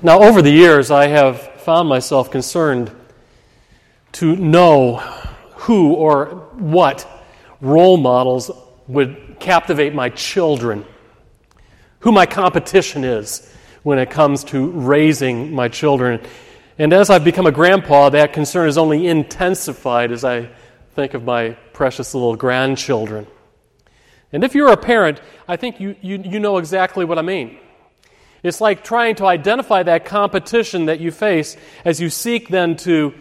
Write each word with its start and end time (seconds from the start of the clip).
Now, 0.00 0.20
over 0.22 0.42
the 0.42 0.50
years, 0.50 0.92
I 0.92 1.08
have 1.08 1.40
found 1.62 1.88
myself 1.88 2.30
concerned 2.30 2.92
to 4.12 4.36
know 4.36 4.98
who 5.56 5.94
or 5.94 6.26
what 6.52 7.04
role 7.60 7.96
models 7.96 8.48
would 8.86 9.38
captivate 9.40 9.96
my 9.96 10.08
children, 10.10 10.84
who 12.00 12.12
my 12.12 12.26
competition 12.26 13.02
is 13.02 13.52
when 13.82 13.98
it 13.98 14.08
comes 14.08 14.44
to 14.44 14.70
raising 14.70 15.52
my 15.52 15.66
children. 15.66 16.20
And 16.78 16.92
as 16.92 17.10
I've 17.10 17.24
become 17.24 17.46
a 17.46 17.52
grandpa, 17.52 18.10
that 18.10 18.32
concern 18.32 18.68
is 18.68 18.78
only 18.78 19.08
intensified 19.08 20.12
as 20.12 20.24
I 20.24 20.48
think 20.94 21.14
of 21.14 21.24
my 21.24 21.50
precious 21.72 22.14
little 22.14 22.36
grandchildren. 22.36 23.26
And 24.32 24.44
if 24.44 24.54
you're 24.54 24.70
a 24.70 24.76
parent, 24.76 25.20
I 25.48 25.56
think 25.56 25.80
you, 25.80 25.96
you, 26.00 26.22
you 26.24 26.38
know 26.38 26.58
exactly 26.58 27.04
what 27.04 27.18
I 27.18 27.22
mean. 27.22 27.58
It's 28.42 28.60
like 28.60 28.84
trying 28.84 29.16
to 29.16 29.26
identify 29.26 29.82
that 29.82 30.04
competition 30.04 30.86
that 30.86 31.00
you 31.00 31.10
face 31.10 31.56
as 31.84 32.00
you 32.00 32.10
seek 32.10 32.48
then 32.48 32.76
to 32.78 33.14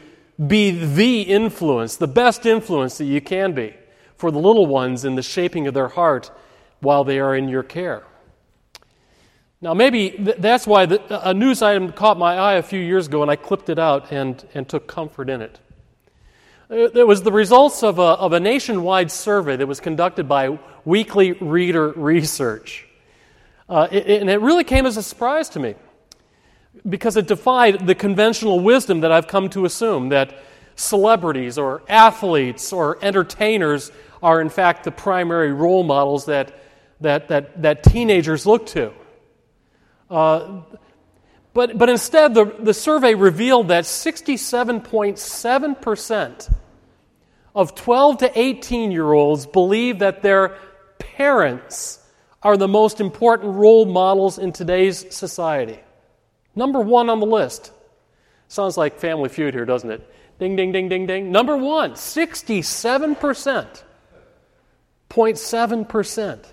be 0.45 0.71
the 0.71 1.21
influence, 1.21 1.95
the 1.95 2.07
best 2.07 2.45
influence 2.45 2.97
that 2.99 3.05
you 3.05 3.21
can 3.21 3.53
be 3.53 3.73
for 4.15 4.31
the 4.31 4.39
little 4.39 4.67
ones 4.67 5.05
in 5.05 5.15
the 5.15 5.23
shaping 5.23 5.67
of 5.67 5.73
their 5.73 5.87
heart 5.87 6.31
while 6.79 7.03
they 7.03 7.19
are 7.19 7.35
in 7.35 7.49
your 7.49 7.63
care. 7.63 8.03
Now, 9.59 9.73
maybe 9.73 10.11
th- 10.11 10.37
that's 10.37 10.67
why 10.67 10.85
the, 10.85 11.27
a 11.27 11.33
news 11.33 11.63
item 11.63 11.91
caught 11.91 12.19
my 12.19 12.35
eye 12.35 12.53
a 12.55 12.61
few 12.61 12.79
years 12.79 13.07
ago, 13.07 13.23
and 13.23 13.31
I 13.31 13.35
clipped 13.35 13.69
it 13.69 13.79
out 13.79 14.11
and, 14.11 14.43
and 14.53 14.69
took 14.69 14.87
comfort 14.87 15.29
in 15.29 15.41
it. 15.41 15.59
It 16.69 17.07
was 17.07 17.23
the 17.23 17.31
results 17.31 17.81
of 17.81 17.97
a, 17.97 18.01
of 18.01 18.33
a 18.33 18.39
nationwide 18.39 19.09
survey 19.09 19.55
that 19.55 19.67
was 19.67 19.79
conducted 19.79 20.27
by 20.27 20.59
Weekly 20.83 21.31
Reader 21.31 21.91
Research. 21.91 22.86
Uh, 23.69 23.87
it, 23.91 24.21
and 24.21 24.29
it 24.29 24.41
really 24.41 24.63
came 24.63 24.85
as 24.85 24.97
a 24.97 25.03
surprise 25.03 25.49
to 25.49 25.59
me 25.59 25.75
because 26.87 27.17
it 27.17 27.27
defied 27.27 27.85
the 27.85 27.95
conventional 27.95 28.59
wisdom 28.59 29.01
that 29.01 29.11
I've 29.11 29.27
come 29.27 29.49
to 29.49 29.65
assume 29.65 30.09
that 30.09 30.37
celebrities 30.75 31.57
or 31.57 31.81
athletes 31.89 32.71
or 32.71 32.97
entertainers 33.01 33.91
are, 34.21 34.39
in 34.39 34.49
fact, 34.49 34.83
the 34.83 34.91
primary 34.91 35.51
role 35.51 35.83
models 35.83 36.25
that, 36.25 36.53
that, 37.01 37.29
that, 37.29 37.59
that 37.61 37.83
teenagers 37.83 38.45
look 38.45 38.67
to. 38.67 38.93
Uh, 40.09 40.61
but, 41.53 41.77
but 41.77 41.89
instead, 41.89 42.33
the, 42.33 42.45
the 42.45 42.73
survey 42.73 43.15
revealed 43.15 43.67
that 43.69 43.83
67.7% 43.83 46.53
of 47.55 47.75
12 47.75 48.17
to 48.19 48.39
18 48.39 48.91
year 48.91 49.11
olds 49.11 49.47
believe 49.47 49.99
that 49.99 50.21
their 50.21 50.55
parents 50.99 51.99
are 52.43 52.57
the 52.57 52.67
most 52.67 52.99
important 53.01 53.55
role 53.55 53.85
models 53.85 54.37
in 54.37 54.51
today's 54.51 55.13
society. 55.13 55.79
Number 56.55 56.79
one 56.79 57.09
on 57.09 57.19
the 57.19 57.25
list. 57.25 57.71
Sounds 58.47 58.77
like 58.77 58.99
Family 58.99 59.29
Feud 59.29 59.53
here, 59.53 59.65
doesn't 59.65 59.91
it? 59.91 60.13
Ding, 60.39 60.55
ding, 60.55 60.71
ding, 60.71 60.87
ding, 60.89 61.05
ding. 61.07 61.31
Number 61.31 61.57
one, 61.57 61.93
67%. 61.93 63.83
0.7%. 65.09 66.45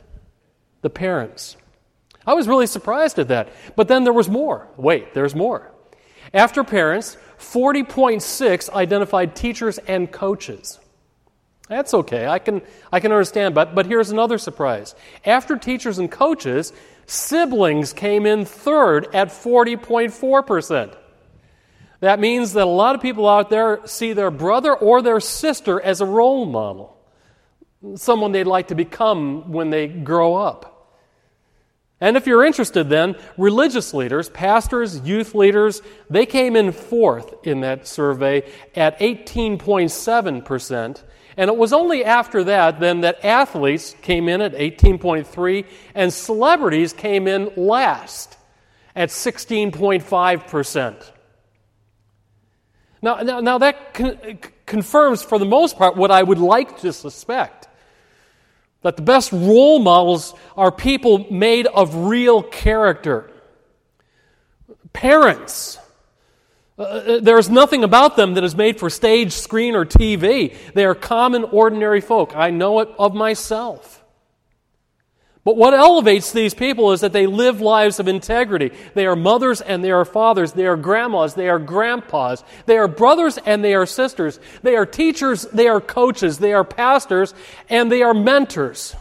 The 0.82 0.90
parents. 0.90 1.56
I 2.26 2.34
was 2.34 2.48
really 2.48 2.66
surprised 2.66 3.18
at 3.18 3.28
that. 3.28 3.52
But 3.76 3.88
then 3.88 4.04
there 4.04 4.12
was 4.12 4.28
more. 4.28 4.68
Wait, 4.76 5.12
there's 5.14 5.34
more. 5.34 5.70
After 6.32 6.64
parents, 6.64 7.16
40.6 7.38 8.70
identified 8.70 9.36
teachers 9.36 9.78
and 9.78 10.10
coaches. 10.10 10.80
That's 11.68 11.94
okay. 11.94 12.26
I 12.26 12.38
can, 12.38 12.62
I 12.92 13.00
can 13.00 13.10
understand. 13.10 13.54
But, 13.54 13.74
but 13.74 13.86
here's 13.86 14.10
another 14.10 14.38
surprise. 14.38 14.94
After 15.24 15.56
teachers 15.56 15.98
and 15.98 16.10
coaches, 16.10 16.72
siblings 17.06 17.92
came 17.92 18.26
in 18.26 18.44
third 18.44 19.14
at 19.14 19.28
40.4%. 19.28 20.94
That 22.00 22.20
means 22.20 22.52
that 22.52 22.64
a 22.64 22.70
lot 22.70 22.94
of 22.94 23.00
people 23.00 23.28
out 23.28 23.48
there 23.48 23.80
see 23.86 24.12
their 24.12 24.30
brother 24.30 24.74
or 24.74 25.00
their 25.00 25.20
sister 25.20 25.80
as 25.80 26.02
a 26.02 26.06
role 26.06 26.44
model, 26.44 26.98
someone 27.94 28.32
they'd 28.32 28.44
like 28.44 28.68
to 28.68 28.74
become 28.74 29.52
when 29.52 29.70
they 29.70 29.88
grow 29.88 30.34
up. 30.34 30.70
And 32.00 32.18
if 32.18 32.26
you're 32.26 32.44
interested, 32.44 32.90
then, 32.90 33.16
religious 33.38 33.94
leaders, 33.94 34.28
pastors, 34.28 35.00
youth 35.00 35.34
leaders, 35.34 35.80
they 36.10 36.26
came 36.26 36.56
in 36.56 36.72
fourth 36.72 37.46
in 37.46 37.60
that 37.60 37.86
survey 37.86 38.42
at 38.74 38.98
18.7%. 38.98 41.02
And 41.36 41.48
it 41.48 41.56
was 41.56 41.72
only 41.72 42.04
after 42.04 42.44
that 42.44 42.80
then 42.80 43.00
that 43.00 43.24
athletes 43.24 43.94
came 44.02 44.28
in 44.28 44.40
at 44.40 44.54
18.3 44.54 45.66
and 45.94 46.12
celebrities 46.12 46.92
came 46.92 47.26
in 47.26 47.52
last 47.56 48.36
at 48.94 49.08
16.5%. 49.08 51.10
Now, 53.02 53.16
now, 53.16 53.40
now 53.40 53.58
that 53.58 53.94
con- 53.94 54.38
confirms, 54.64 55.22
for 55.22 55.38
the 55.38 55.44
most 55.44 55.76
part, 55.76 55.96
what 55.96 56.10
I 56.10 56.22
would 56.22 56.38
like 56.38 56.80
to 56.80 56.92
suspect 56.92 57.68
that 58.82 58.96
the 58.96 59.02
best 59.02 59.32
role 59.32 59.78
models 59.78 60.34
are 60.56 60.70
people 60.70 61.26
made 61.30 61.66
of 61.66 61.94
real 61.94 62.42
character. 62.42 63.30
Parents 64.92 65.78
uh, 66.76 66.82
uh, 66.82 67.20
there 67.20 67.38
is 67.38 67.48
nothing 67.48 67.84
about 67.84 68.16
them 68.16 68.34
that 68.34 68.42
is 68.44 68.56
made 68.56 68.80
for 68.80 68.90
stage, 68.90 69.32
screen, 69.32 69.76
or 69.76 69.84
TV. 69.84 70.56
They 70.74 70.84
are 70.84 70.94
common, 70.94 71.44
ordinary 71.44 72.00
folk. 72.00 72.34
I 72.34 72.50
know 72.50 72.80
it 72.80 72.88
of 72.98 73.14
myself. 73.14 74.04
But 75.44 75.56
what 75.56 75.74
elevates 75.74 76.32
these 76.32 76.54
people 76.54 76.92
is 76.92 77.02
that 77.02 77.12
they 77.12 77.26
live 77.26 77.60
lives 77.60 78.00
of 78.00 78.08
integrity. 78.08 78.72
They 78.94 79.06
are 79.06 79.14
mothers 79.14 79.60
and 79.60 79.84
they 79.84 79.90
are 79.90 80.06
fathers. 80.06 80.52
They 80.52 80.66
are 80.66 80.76
grandmas. 80.76 81.34
They 81.34 81.50
are 81.50 81.58
grandpas. 81.58 82.42
They 82.64 82.78
are 82.78 82.88
brothers 82.88 83.38
and 83.44 83.62
they 83.62 83.74
are 83.74 83.84
sisters. 83.84 84.40
They 84.62 84.74
are 84.74 84.86
teachers. 84.86 85.42
They 85.42 85.68
are 85.68 85.82
coaches. 85.82 86.38
They 86.38 86.54
are 86.54 86.64
pastors 86.64 87.34
and 87.68 87.92
they 87.92 88.02
are 88.02 88.14
mentors 88.14 88.96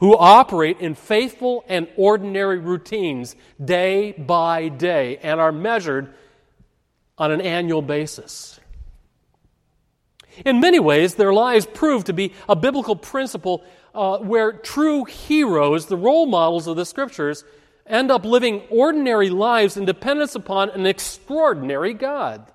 who 0.00 0.16
operate 0.16 0.80
in 0.80 0.94
faithful 0.94 1.64
and 1.68 1.86
ordinary 1.96 2.58
routines 2.58 3.36
day 3.62 4.12
by 4.12 4.68
day 4.68 5.18
and 5.18 5.38
are 5.38 5.52
measured 5.52 6.14
on 7.18 7.30
an 7.30 7.40
annual 7.40 7.82
basis. 7.82 8.58
In 10.44 10.60
many 10.60 10.80
ways, 10.80 11.14
their 11.14 11.32
lives 11.32 11.66
prove 11.66 12.04
to 12.04 12.12
be 12.12 12.32
a 12.48 12.56
biblical 12.56 12.96
principle 12.96 13.64
uh, 13.94 14.18
where 14.18 14.52
true 14.52 15.04
heroes, 15.04 15.86
the 15.86 15.96
role 15.96 16.26
models 16.26 16.66
of 16.66 16.76
the 16.76 16.84
scriptures, 16.84 17.44
end 17.86 18.10
up 18.10 18.24
living 18.24 18.62
ordinary 18.70 19.30
lives 19.30 19.76
in 19.76 19.84
dependence 19.84 20.34
upon 20.34 20.70
an 20.70 20.86
extraordinary 20.86 21.94
God. 21.94 22.50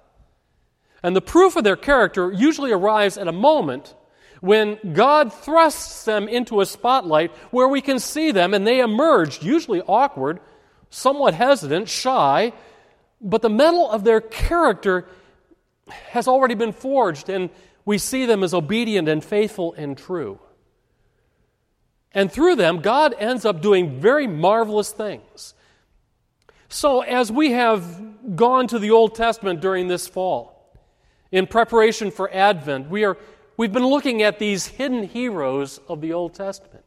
And 1.02 1.16
the 1.16 1.22
proof 1.22 1.56
of 1.56 1.64
their 1.64 1.78
character 1.78 2.32
usually 2.32 2.72
arrives 2.72 3.18
at 3.18 3.28
a 3.28 3.32
moment 3.32 3.96
when 4.42 4.78
God 4.94 5.32
thrusts 5.32 6.04
them 6.04 6.28
into 6.28 6.62
a 6.62 6.66
spotlight 6.66 7.32
where 7.52 7.68
we 7.68 7.82
can 7.82 8.00
see 8.00 8.32
them 8.32 8.54
and 8.54 8.66
they 8.66 8.80
emerge, 8.80 9.42
usually 9.42 9.82
awkward, 9.82 10.40
somewhat 10.90 11.34
hesitant, 11.34 11.88
shy, 11.88 12.52
but 13.22 13.42
the 13.42 13.50
mettle 13.50 13.90
of 13.90 14.04
their 14.04 14.22
character 14.22 15.08
has 16.10 16.28
already 16.28 16.56
been 16.56 16.72
forged, 16.72 17.30
and 17.30 17.50
we 17.86 17.98
see 17.98 18.26
them 18.26 18.44
as 18.44 18.54
obedient 18.54 19.08
and 19.08 19.24
faithful 19.24 19.74
and 19.74 19.98
true. 19.98 20.40
And 22.12 22.32
through 22.32 22.56
them, 22.56 22.80
God 22.80 23.14
ends 23.18 23.46
up 23.46 23.62
doing 23.62 24.00
very 24.00 24.28
marvelous 24.28 24.92
things. 24.92 25.54
So, 26.68 27.02
as 27.02 27.32
we 27.32 27.52
have 27.52 28.36
gone 28.36 28.68
to 28.68 28.80
the 28.80 28.92
Old 28.92 29.16
Testament 29.16 29.60
during 29.60 29.88
this 29.88 30.08
fall, 30.08 30.78
in 31.32 31.48
preparation 31.48 32.12
for 32.12 32.32
Advent, 32.34 32.90
we 32.90 33.04
are, 33.04 33.18
we've 33.58 33.74
been 33.74 33.86
looking 33.86 34.22
at 34.22 34.40
these 34.40 34.68
hidden 34.68 35.04
heroes 35.04 35.80
of 35.88 36.02
the 36.02 36.14
Old 36.14 36.34
Testament. 36.34 36.86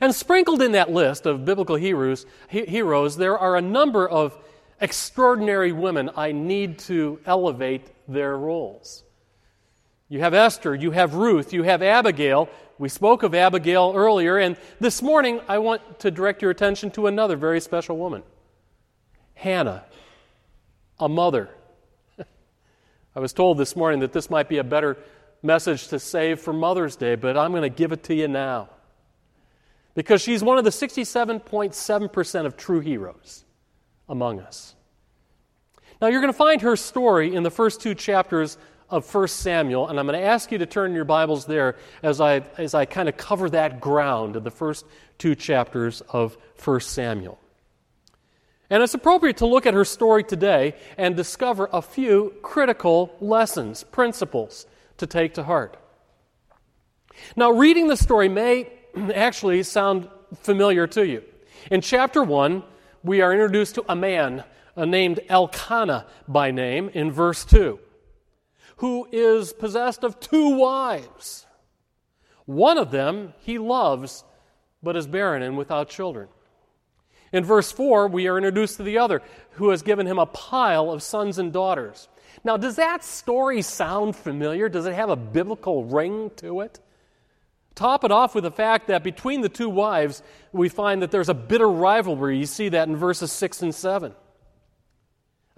And 0.00 0.14
sprinkled 0.14 0.62
in 0.62 0.72
that 0.72 0.90
list 0.90 1.26
of 1.26 1.44
biblical 1.44 1.76
heroes, 1.76 2.26
heroes 2.48 3.16
there 3.16 3.38
are 3.38 3.56
a 3.56 3.62
number 3.62 4.08
of 4.08 4.38
extraordinary 4.80 5.72
women, 5.72 6.10
I 6.16 6.32
need 6.32 6.78
to 6.80 7.20
elevate 7.26 7.90
their 8.08 8.36
roles. 8.36 9.04
You 10.08 10.20
have 10.20 10.34
Esther, 10.34 10.74
you 10.74 10.92
have 10.92 11.14
Ruth, 11.14 11.52
you 11.52 11.64
have 11.64 11.82
Abigail. 11.82 12.48
We 12.78 12.88
spoke 12.88 13.22
of 13.22 13.34
Abigail 13.34 13.92
earlier, 13.96 14.38
and 14.38 14.56
this 14.78 15.02
morning 15.02 15.40
I 15.48 15.58
want 15.58 16.00
to 16.00 16.10
direct 16.10 16.42
your 16.42 16.50
attention 16.50 16.90
to 16.92 17.06
another 17.06 17.36
very 17.36 17.60
special 17.60 17.96
woman 17.96 18.22
Hannah, 19.34 19.84
a 21.00 21.08
mother. 21.08 21.48
I 23.16 23.20
was 23.20 23.32
told 23.32 23.58
this 23.58 23.74
morning 23.74 24.00
that 24.00 24.12
this 24.12 24.30
might 24.30 24.48
be 24.48 24.58
a 24.58 24.64
better 24.64 24.96
message 25.42 25.88
to 25.88 25.98
save 25.98 26.40
for 26.40 26.52
Mother's 26.52 26.96
Day, 26.96 27.14
but 27.14 27.36
I'm 27.36 27.50
going 27.50 27.62
to 27.62 27.68
give 27.68 27.92
it 27.92 28.04
to 28.04 28.14
you 28.14 28.28
now. 28.28 28.68
Because 29.94 30.20
she's 30.20 30.42
one 30.42 30.58
of 30.58 30.64
the 30.64 30.70
67.7% 30.70 32.46
of 32.46 32.56
true 32.56 32.80
heroes 32.80 33.45
among 34.08 34.40
us. 34.40 34.74
Now, 36.00 36.08
you're 36.08 36.20
going 36.20 36.32
to 36.32 36.38
find 36.38 36.60
her 36.62 36.76
story 36.76 37.34
in 37.34 37.42
the 37.42 37.50
first 37.50 37.80
two 37.80 37.94
chapters 37.94 38.58
of 38.90 39.12
1 39.12 39.28
Samuel, 39.28 39.88
and 39.88 39.98
I'm 39.98 40.06
going 40.06 40.18
to 40.18 40.26
ask 40.26 40.52
you 40.52 40.58
to 40.58 40.66
turn 40.66 40.94
your 40.94 41.04
Bibles 41.04 41.46
there 41.46 41.76
as 42.02 42.20
I, 42.20 42.42
as 42.58 42.74
I 42.74 42.84
kind 42.84 43.08
of 43.08 43.16
cover 43.16 43.50
that 43.50 43.80
ground 43.80 44.36
in 44.36 44.44
the 44.44 44.50
first 44.50 44.84
two 45.18 45.34
chapters 45.34 46.02
of 46.02 46.36
1 46.62 46.80
Samuel. 46.80 47.38
And 48.68 48.82
it's 48.82 48.94
appropriate 48.94 49.38
to 49.38 49.46
look 49.46 49.66
at 49.66 49.74
her 49.74 49.84
story 49.84 50.24
today 50.24 50.74
and 50.98 51.16
discover 51.16 51.68
a 51.72 51.80
few 51.80 52.34
critical 52.42 53.14
lessons, 53.20 53.84
principles 53.84 54.66
to 54.98 55.06
take 55.06 55.34
to 55.34 55.44
heart. 55.44 55.76
Now, 57.36 57.50
reading 57.50 57.88
the 57.88 57.96
story 57.96 58.28
may 58.28 58.70
actually 59.14 59.62
sound 59.62 60.08
familiar 60.34 60.86
to 60.88 61.06
you. 61.06 61.22
In 61.70 61.80
chapter 61.80 62.22
1, 62.22 62.62
we 63.06 63.20
are 63.20 63.32
introduced 63.32 63.76
to 63.76 63.84
a 63.88 63.94
man 63.94 64.42
uh, 64.76 64.84
named 64.84 65.20
Elkanah 65.28 66.06
by 66.26 66.50
name 66.50 66.90
in 66.92 67.12
verse 67.12 67.44
2, 67.44 67.78
who 68.78 69.08
is 69.12 69.52
possessed 69.52 70.02
of 70.02 70.18
two 70.18 70.56
wives. 70.56 71.46
One 72.46 72.78
of 72.78 72.90
them 72.90 73.32
he 73.38 73.58
loves, 73.58 74.24
but 74.82 74.96
is 74.96 75.06
barren 75.06 75.42
and 75.42 75.56
without 75.56 75.88
children. 75.88 76.28
In 77.32 77.44
verse 77.44 77.70
4, 77.70 78.08
we 78.08 78.26
are 78.26 78.36
introduced 78.36 78.76
to 78.78 78.82
the 78.82 78.98
other, 78.98 79.22
who 79.52 79.70
has 79.70 79.82
given 79.82 80.06
him 80.06 80.18
a 80.18 80.26
pile 80.26 80.90
of 80.90 81.02
sons 81.02 81.38
and 81.38 81.52
daughters. 81.52 82.08
Now, 82.44 82.56
does 82.56 82.76
that 82.76 83.04
story 83.04 83.62
sound 83.62 84.16
familiar? 84.16 84.68
Does 84.68 84.86
it 84.86 84.94
have 84.94 85.10
a 85.10 85.16
biblical 85.16 85.84
ring 85.84 86.30
to 86.36 86.60
it? 86.60 86.80
Top 87.76 88.04
it 88.04 88.10
off 88.10 88.34
with 88.34 88.44
the 88.44 88.50
fact 88.50 88.88
that 88.88 89.04
between 89.04 89.42
the 89.42 89.50
two 89.50 89.68
wives, 89.68 90.22
we 90.50 90.70
find 90.70 91.02
that 91.02 91.10
there's 91.10 91.28
a 91.28 91.34
bitter 91.34 91.68
rivalry. 91.68 92.38
You 92.38 92.46
see 92.46 92.70
that 92.70 92.88
in 92.88 92.96
verses 92.96 93.30
6 93.30 93.62
and 93.62 93.74
7. 93.74 94.14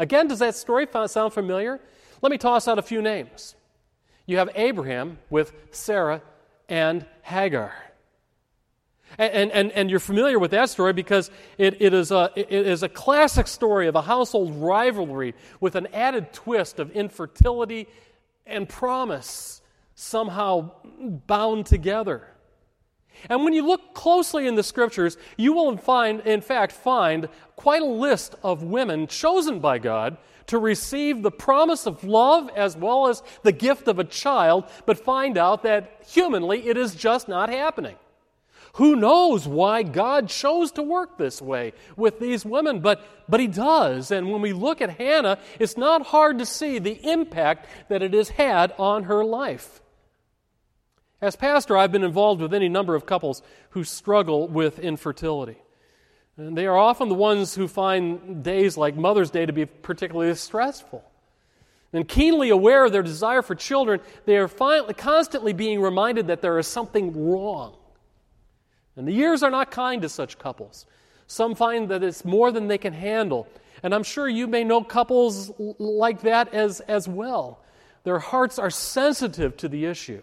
Again, 0.00 0.26
does 0.26 0.40
that 0.40 0.56
story 0.56 0.88
sound 1.06 1.32
familiar? 1.32 1.80
Let 2.20 2.30
me 2.30 2.36
toss 2.36 2.66
out 2.66 2.76
a 2.76 2.82
few 2.82 3.00
names. 3.00 3.54
You 4.26 4.38
have 4.38 4.50
Abraham 4.56 5.18
with 5.30 5.52
Sarah 5.70 6.20
and 6.68 7.06
Hagar. 7.22 7.72
And, 9.16 9.52
and, 9.52 9.72
and 9.72 9.88
you're 9.88 10.00
familiar 10.00 10.40
with 10.40 10.50
that 10.50 10.70
story 10.70 10.92
because 10.92 11.30
it, 11.56 11.80
it, 11.80 11.94
is 11.94 12.10
a, 12.10 12.32
it 12.34 12.50
is 12.50 12.82
a 12.82 12.88
classic 12.88 13.46
story 13.46 13.86
of 13.86 13.94
a 13.94 14.02
household 14.02 14.56
rivalry 14.56 15.34
with 15.60 15.76
an 15.76 15.86
added 15.94 16.32
twist 16.32 16.80
of 16.80 16.90
infertility 16.90 17.86
and 18.44 18.68
promise 18.68 19.57
somehow 19.98 20.70
bound 21.26 21.66
together. 21.66 22.22
And 23.28 23.42
when 23.42 23.52
you 23.52 23.66
look 23.66 23.94
closely 23.94 24.46
in 24.46 24.54
the 24.54 24.62
scriptures, 24.62 25.16
you 25.36 25.52
will 25.52 25.76
find, 25.76 26.20
in 26.20 26.40
fact, 26.40 26.70
find 26.70 27.28
quite 27.56 27.82
a 27.82 27.86
list 27.86 28.36
of 28.44 28.62
women 28.62 29.08
chosen 29.08 29.58
by 29.58 29.78
God 29.78 30.16
to 30.46 30.58
receive 30.58 31.22
the 31.22 31.32
promise 31.32 31.84
of 31.84 32.04
love 32.04 32.48
as 32.54 32.76
well 32.76 33.08
as 33.08 33.24
the 33.42 33.50
gift 33.50 33.88
of 33.88 33.98
a 33.98 34.04
child, 34.04 34.70
but 34.86 35.04
find 35.04 35.36
out 35.36 35.64
that 35.64 36.00
humanly 36.06 36.68
it 36.68 36.76
is 36.76 36.94
just 36.94 37.28
not 37.28 37.48
happening. 37.48 37.96
Who 38.74 38.94
knows 38.94 39.48
why 39.48 39.82
God 39.82 40.28
chose 40.28 40.70
to 40.72 40.82
work 40.84 41.18
this 41.18 41.42
way 41.42 41.72
with 41.96 42.20
these 42.20 42.44
women, 42.44 42.78
but, 42.78 43.04
but 43.28 43.40
He 43.40 43.48
does. 43.48 44.12
And 44.12 44.30
when 44.30 44.42
we 44.42 44.52
look 44.52 44.80
at 44.80 44.90
Hannah, 44.90 45.38
it's 45.58 45.76
not 45.76 46.06
hard 46.06 46.38
to 46.38 46.46
see 46.46 46.78
the 46.78 47.10
impact 47.10 47.66
that 47.88 48.02
it 48.02 48.14
has 48.14 48.28
had 48.28 48.72
on 48.78 49.04
her 49.04 49.24
life. 49.24 49.80
As 51.20 51.34
pastor, 51.34 51.76
I've 51.76 51.90
been 51.90 52.04
involved 52.04 52.40
with 52.40 52.54
any 52.54 52.68
number 52.68 52.94
of 52.94 53.06
couples 53.06 53.42
who 53.70 53.82
struggle 53.82 54.46
with 54.46 54.78
infertility. 54.78 55.58
And 56.36 56.56
they 56.56 56.66
are 56.66 56.76
often 56.76 57.08
the 57.08 57.16
ones 57.16 57.56
who 57.56 57.66
find 57.66 58.44
days 58.44 58.76
like 58.76 58.94
Mother's 58.94 59.30
Day 59.30 59.44
to 59.44 59.52
be 59.52 59.66
particularly 59.66 60.32
stressful. 60.36 61.04
And 61.92 62.06
keenly 62.06 62.50
aware 62.50 62.84
of 62.84 62.92
their 62.92 63.02
desire 63.02 63.42
for 63.42 63.56
children, 63.56 64.00
they 64.26 64.36
are 64.36 64.46
constantly 64.48 65.52
being 65.52 65.80
reminded 65.80 66.28
that 66.28 66.42
there 66.42 66.58
is 66.58 66.68
something 66.68 67.28
wrong. 67.28 67.76
And 68.94 69.08
the 69.08 69.12
years 69.12 69.42
are 69.42 69.50
not 69.50 69.72
kind 69.72 70.02
to 70.02 70.08
such 70.08 70.38
couples. 70.38 70.86
Some 71.26 71.56
find 71.56 71.88
that 71.88 72.04
it's 72.04 72.24
more 72.24 72.52
than 72.52 72.68
they 72.68 72.78
can 72.78 72.92
handle. 72.92 73.48
And 73.82 73.92
I'm 73.94 74.04
sure 74.04 74.28
you 74.28 74.46
may 74.46 74.62
know 74.62 74.84
couples 74.84 75.50
like 75.58 76.22
that 76.22 76.54
as, 76.54 76.80
as 76.80 77.08
well. 77.08 77.64
Their 78.04 78.18
hearts 78.18 78.58
are 78.58 78.70
sensitive 78.70 79.56
to 79.56 79.68
the 79.68 79.84
issue. 79.84 80.22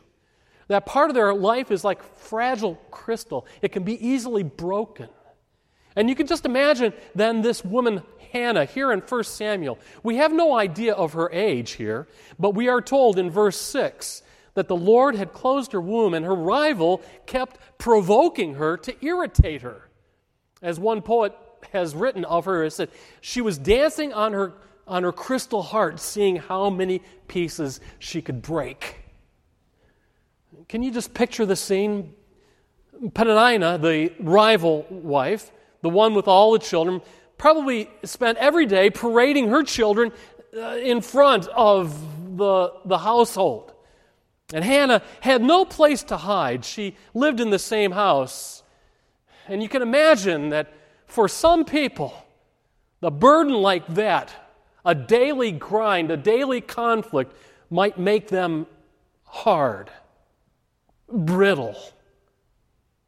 That 0.67 0.85
part 0.85 1.09
of 1.09 1.15
their 1.15 1.33
life 1.33 1.71
is 1.71 1.83
like 1.83 2.03
fragile 2.17 2.75
crystal, 2.91 3.45
it 3.61 3.71
can 3.71 3.83
be 3.83 4.05
easily 4.05 4.43
broken. 4.43 5.09
And 5.95 6.09
you 6.09 6.15
can 6.15 6.27
just 6.27 6.45
imagine 6.45 6.93
then 7.13 7.41
this 7.41 7.63
woman, 7.63 8.03
Hannah, 8.31 8.65
here 8.65 8.91
in 8.91 8.99
1 8.99 9.23
Samuel. 9.23 9.79
We 10.03 10.17
have 10.17 10.33
no 10.33 10.57
idea 10.57 10.93
of 10.93 11.13
her 11.13 11.31
age 11.31 11.71
here, 11.71 12.07
but 12.37 12.53
we 12.53 12.67
are 12.67 12.81
told 12.81 13.17
in 13.17 13.29
verse 13.29 13.57
6 13.57 14.23
that 14.55 14.67
the 14.67 14.75
Lord 14.75 15.15
had 15.15 15.33
closed 15.33 15.71
her 15.71 15.81
womb 15.81 16.13
and 16.13 16.25
her 16.25 16.35
rival 16.35 17.01
kept 17.25 17.59
provoking 17.77 18.55
her 18.55 18.75
to 18.77 19.05
irritate 19.05 19.61
her. 19.61 19.89
As 20.61 20.79
one 20.79 21.01
poet 21.01 21.33
has 21.71 21.95
written 21.95 22.25
of 22.25 22.45
her, 22.45 22.63
it 22.63 22.71
said, 22.71 22.89
she 23.21 23.41
was 23.41 23.57
dancing 23.57 24.13
on 24.13 24.33
her, 24.33 24.53
on 24.87 25.03
her 25.03 25.11
crystal 25.11 25.61
heart, 25.61 25.99
seeing 25.99 26.37
how 26.37 26.69
many 26.69 27.01
pieces 27.27 27.79
she 27.99 28.21
could 28.21 28.41
break. 28.41 29.04
Can 30.67 30.81
you 30.81 30.91
just 30.91 31.13
picture 31.13 31.45
the 31.45 31.55
scene? 31.55 32.13
Peninnah, 33.13 33.77
the 33.77 34.13
rival 34.19 34.85
wife, 34.89 35.51
the 35.81 35.89
one 35.89 36.15
with 36.15 36.27
all 36.27 36.53
the 36.53 36.59
children, 36.59 37.01
probably 37.37 37.89
spent 38.03 38.37
every 38.37 38.65
day 38.65 38.89
parading 38.89 39.49
her 39.49 39.63
children 39.63 40.11
uh, 40.57 40.77
in 40.77 41.01
front 41.01 41.47
of 41.49 42.37
the, 42.37 42.73
the 42.85 42.97
household. 42.97 43.73
And 44.53 44.63
Hannah 44.63 45.01
had 45.21 45.41
no 45.41 45.65
place 45.65 46.03
to 46.03 46.17
hide. 46.17 46.65
She 46.65 46.95
lived 47.13 47.39
in 47.39 47.49
the 47.49 47.59
same 47.59 47.91
house. 47.91 48.63
And 49.47 49.61
you 49.61 49.69
can 49.69 49.81
imagine 49.81 50.49
that 50.49 50.73
for 51.05 51.27
some 51.27 51.65
people, 51.65 52.13
the 53.01 53.11
burden 53.11 53.53
like 53.53 53.85
that, 53.95 54.33
a 54.83 54.95
daily 54.95 55.51
grind, 55.51 56.09
a 56.09 56.17
daily 56.17 56.61
conflict, 56.61 57.35
might 57.69 57.97
make 57.99 58.29
them 58.29 58.65
hard 59.23 59.91
brittle. 61.11 61.75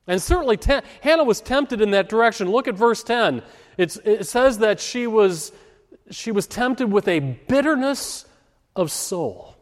And 0.07 0.21
certainly, 0.21 0.57
te- 0.57 0.81
Hannah 1.01 1.25
was 1.25 1.41
tempted 1.41 1.81
in 1.81 1.91
that 1.91 2.07
direction. 2.07 2.49
Look 2.49 2.67
at 2.67 2.75
verse 2.75 3.03
10. 3.03 3.41
It's, 3.77 3.97
it 3.97 4.25
says 4.25 4.59
that 4.59 4.79
she 4.79 5.05
was, 5.05 5.51
she 6.09 6.31
was 6.31 6.47
tempted 6.47 6.91
with 6.91 7.07
a 7.07 7.19
bitterness 7.19 8.25
of 8.75 8.91
soul. 8.91 9.55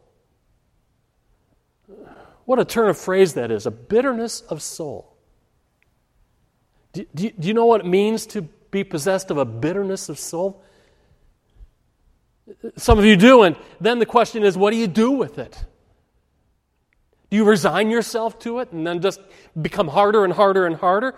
What 2.44 2.60
a 2.60 2.64
turn 2.64 2.88
of 2.88 2.96
phrase 2.96 3.34
that 3.34 3.50
is 3.50 3.66
a 3.66 3.72
bitterness 3.72 4.40
of 4.42 4.62
soul. 4.62 5.16
Do, 6.92 7.04
do, 7.14 7.30
do 7.30 7.48
you 7.48 7.54
know 7.54 7.66
what 7.66 7.80
it 7.80 7.86
means 7.86 8.24
to 8.26 8.42
be 8.70 8.84
possessed 8.84 9.30
of 9.30 9.36
a 9.36 9.44
bitterness 9.44 10.08
of 10.08 10.18
soul? 10.18 10.62
Some 12.76 12.98
of 12.98 13.04
you 13.04 13.16
do, 13.16 13.42
and 13.42 13.56
then 13.80 13.98
the 13.98 14.06
question 14.06 14.44
is 14.44 14.56
what 14.56 14.70
do 14.70 14.76
you 14.76 14.86
do 14.86 15.10
with 15.10 15.38
it? 15.38 15.64
Do 17.30 17.36
you 17.36 17.44
resign 17.44 17.90
yourself 17.90 18.38
to 18.40 18.60
it 18.60 18.72
and 18.72 18.86
then 18.86 19.00
just 19.00 19.20
become 19.60 19.88
harder 19.88 20.24
and 20.24 20.32
harder 20.32 20.66
and 20.66 20.76
harder? 20.76 21.14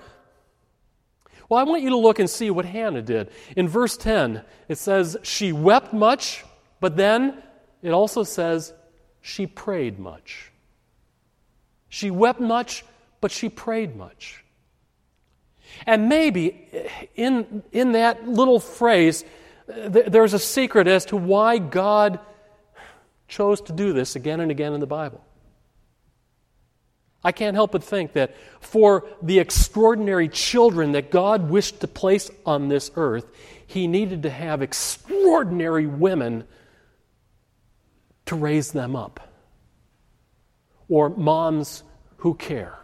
Well, 1.49 1.61
I 1.61 1.65
want 1.65 1.83
you 1.83 1.91
to 1.91 1.97
look 1.97 2.19
and 2.19 2.29
see 2.29 2.51
what 2.51 2.65
Hannah 2.65 3.03
did. 3.03 3.31
In 3.57 3.69
verse 3.69 3.97
10, 3.97 4.43
it 4.69 4.79
says, 4.79 5.17
She 5.23 5.53
wept 5.53 5.93
much, 5.93 6.45
but 6.81 6.97
then 6.97 7.43
it 7.83 7.91
also 7.91 8.23
says, 8.23 8.73
She 9.21 9.47
prayed 9.47 9.99
much. 9.99 10.53
She 11.89 12.11
wept 12.11 12.41
much, 12.41 12.85
but 13.21 13.31
she 13.31 13.49
prayed 13.49 13.97
much. 13.97 14.45
And 15.87 16.09
maybe 16.09 16.67
in, 17.15 17.63
in 17.73 17.93
that 17.93 18.29
little 18.29 18.61
phrase, 18.61 19.25
uh, 19.69 19.89
there's 19.89 20.35
a 20.35 20.39
secret 20.39 20.87
as 20.87 21.07
to 21.07 21.17
why 21.17 21.59
God 21.59 22.21
chose 23.27 23.61
to 23.63 23.73
do 23.73 23.93
this 23.93 24.17
again 24.17 24.41
and 24.41 24.51
again 24.51 24.73
in 24.73 24.81
the 24.81 24.87
Bible. 24.87 25.23
I 27.25 27.33
can't 27.33 27.57
help 27.57 27.73
but 27.73 27.83
think 27.83 28.13
that 28.13 28.35
for 28.61 29.07
the 29.23 29.41
extraordinary 29.41 30.29
children 30.29 30.93
that 30.93 31.11
God 31.11 31.51
wished 31.51 31.81
to 31.81 31.89
place 31.89 32.31
on 32.47 32.69
this 32.69 32.91
earth, 32.95 33.27
He 33.67 33.87
needed 33.87 34.23
to 34.23 34.31
have 34.31 34.63
extraordinary 34.63 35.87
women 35.87 36.45
to 38.27 38.37
raise 38.37 38.73
them 38.73 38.95
up, 38.95 39.21
or 40.89 41.09
moms 41.09 41.83
who 42.19 42.35
care. 42.35 42.79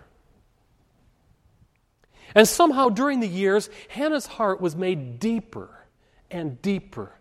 And 2.35 2.49
somehow 2.49 2.89
during 2.89 3.21
the 3.21 3.29
years, 3.29 3.71
Hannah's 3.89 4.27
heart 4.27 4.61
was 4.61 4.75
made 4.75 5.21
deeper 5.21 5.71
and 6.31 6.61
deeper 6.61 7.13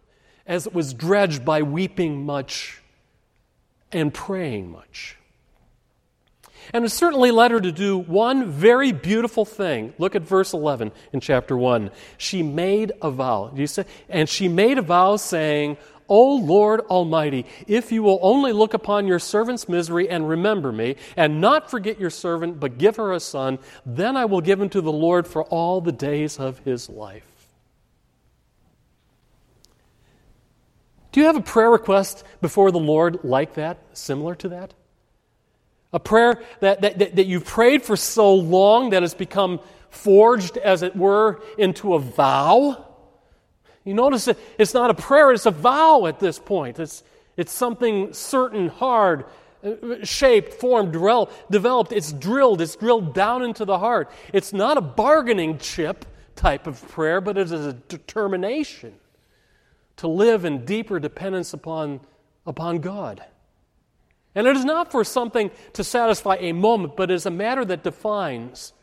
as 0.47 0.65
it 0.65 0.73
was 0.73 0.93
dredged 0.93 1.45
by 1.45 1.61
weeping 1.61 2.25
much 2.25 2.81
and 3.91 4.13
praying 4.13 4.71
much. 4.71 5.17
And 6.71 6.85
it 6.85 6.89
certainly 6.89 7.31
led 7.31 7.51
her 7.51 7.59
to 7.59 7.71
do 7.71 7.97
one 7.97 8.51
very 8.51 8.91
beautiful 8.91 9.45
thing. 9.45 9.93
Look 9.97 10.15
at 10.15 10.21
verse 10.21 10.53
11 10.53 10.91
in 11.11 11.19
chapter 11.19 11.57
1. 11.57 11.91
She 12.17 12.43
made 12.43 12.91
a 13.01 13.11
vow. 13.11 13.51
You 13.55 13.67
say, 13.67 13.85
and 14.07 14.29
she 14.29 14.47
made 14.47 14.77
a 14.77 14.81
vow 14.81 15.17
saying, 15.17 15.77
O 16.07 16.35
Lord 16.35 16.81
Almighty, 16.81 17.45
if 17.67 17.91
you 17.91 18.03
will 18.03 18.19
only 18.21 18.51
look 18.51 18.73
upon 18.73 19.07
your 19.07 19.19
servant's 19.19 19.67
misery 19.69 20.09
and 20.09 20.27
remember 20.27 20.71
me, 20.71 20.95
and 21.15 21.41
not 21.41 21.71
forget 21.71 21.99
your 21.99 22.09
servant, 22.09 22.59
but 22.59 22.77
give 22.77 22.97
her 22.97 23.13
a 23.13 23.19
son, 23.19 23.59
then 23.85 24.17
I 24.17 24.25
will 24.25 24.41
give 24.41 24.59
him 24.59 24.69
to 24.69 24.81
the 24.81 24.91
Lord 24.91 25.27
for 25.27 25.43
all 25.43 25.81
the 25.81 25.91
days 25.91 26.39
of 26.39 26.59
his 26.59 26.89
life. 26.89 27.25
Do 31.11 31.19
you 31.19 31.27
have 31.27 31.37
a 31.37 31.41
prayer 31.41 31.69
request 31.69 32.23
before 32.41 32.71
the 32.71 32.79
Lord 32.79 33.23
like 33.23 33.53
that, 33.53 33.77
similar 33.93 34.35
to 34.35 34.49
that? 34.49 34.73
A 35.93 35.99
prayer 35.99 36.41
that, 36.59 36.81
that, 36.81 36.97
that, 36.97 37.25
you've 37.27 37.45
prayed 37.45 37.83
for 37.83 37.95
so 37.95 38.33
long 38.33 38.89
that 38.89 39.03
it's 39.03 39.13
become 39.13 39.59
forged, 39.89 40.57
as 40.57 40.81
it 40.81 40.95
were, 40.95 41.41
into 41.57 41.93
a 41.93 41.99
vow? 41.99 42.89
You 43.85 43.93
notice 43.93 44.25
that 44.25 44.37
it's 44.57 44.73
not 44.73 44.89
a 44.89 44.95
prayer, 44.95 45.31
it's 45.31 45.45
a 45.45 45.51
vow 45.51 46.07
at 46.07 46.19
this 46.19 46.39
point. 46.39 46.79
It's, 46.79 47.03
it's 47.37 47.51
something 47.51 48.11
certain, 48.13 48.69
hard, 48.69 49.25
shaped, 50.03 50.53
formed, 50.55 50.91
developed. 50.93 51.91
It's 51.93 52.11
drilled. 52.11 52.61
It's 52.61 52.75
drilled 52.75 53.13
down 53.13 53.43
into 53.43 53.65
the 53.65 53.79
heart. 53.79 54.11
It's 54.33 54.51
not 54.51 54.77
a 54.77 54.81
bargaining 54.81 55.57
chip 55.57 56.05
type 56.35 56.67
of 56.67 56.85
prayer, 56.89 57.21
but 57.21 57.37
it 57.37 57.51
is 57.51 57.65
a 57.65 57.73
determination 57.73 58.95
to 59.97 60.07
live 60.07 60.43
in 60.43 60.65
deeper 60.65 60.99
dependence 60.99 61.53
upon, 61.53 62.01
upon 62.45 62.79
God. 62.79 63.23
And 64.35 64.47
it 64.47 64.57
is 64.57 64.65
not 64.65 64.91
for 64.91 65.03
something 65.03 65.51
to 65.73 65.83
satisfy 65.83 66.37
a 66.39 66.53
moment, 66.53 66.95
but 66.95 67.11
is 67.11 67.25
a 67.25 67.31
matter 67.31 67.63
that 67.65 67.83
defines 67.83 68.73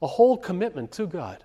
a 0.00 0.06
whole 0.06 0.36
commitment 0.36 0.92
to 0.92 1.06
God. 1.06 1.44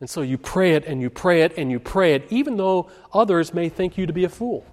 And 0.00 0.10
so 0.10 0.20
you 0.22 0.36
pray 0.36 0.72
it 0.72 0.84
and 0.84 1.00
you 1.00 1.10
pray 1.10 1.42
it 1.42 1.56
and 1.56 1.70
you 1.70 1.78
pray 1.78 2.14
it, 2.14 2.26
even 2.30 2.56
though 2.56 2.90
others 3.12 3.54
may 3.54 3.68
think 3.68 3.96
you 3.96 4.06
to 4.06 4.12
be 4.12 4.24
a 4.24 4.28
fool. 4.28 4.66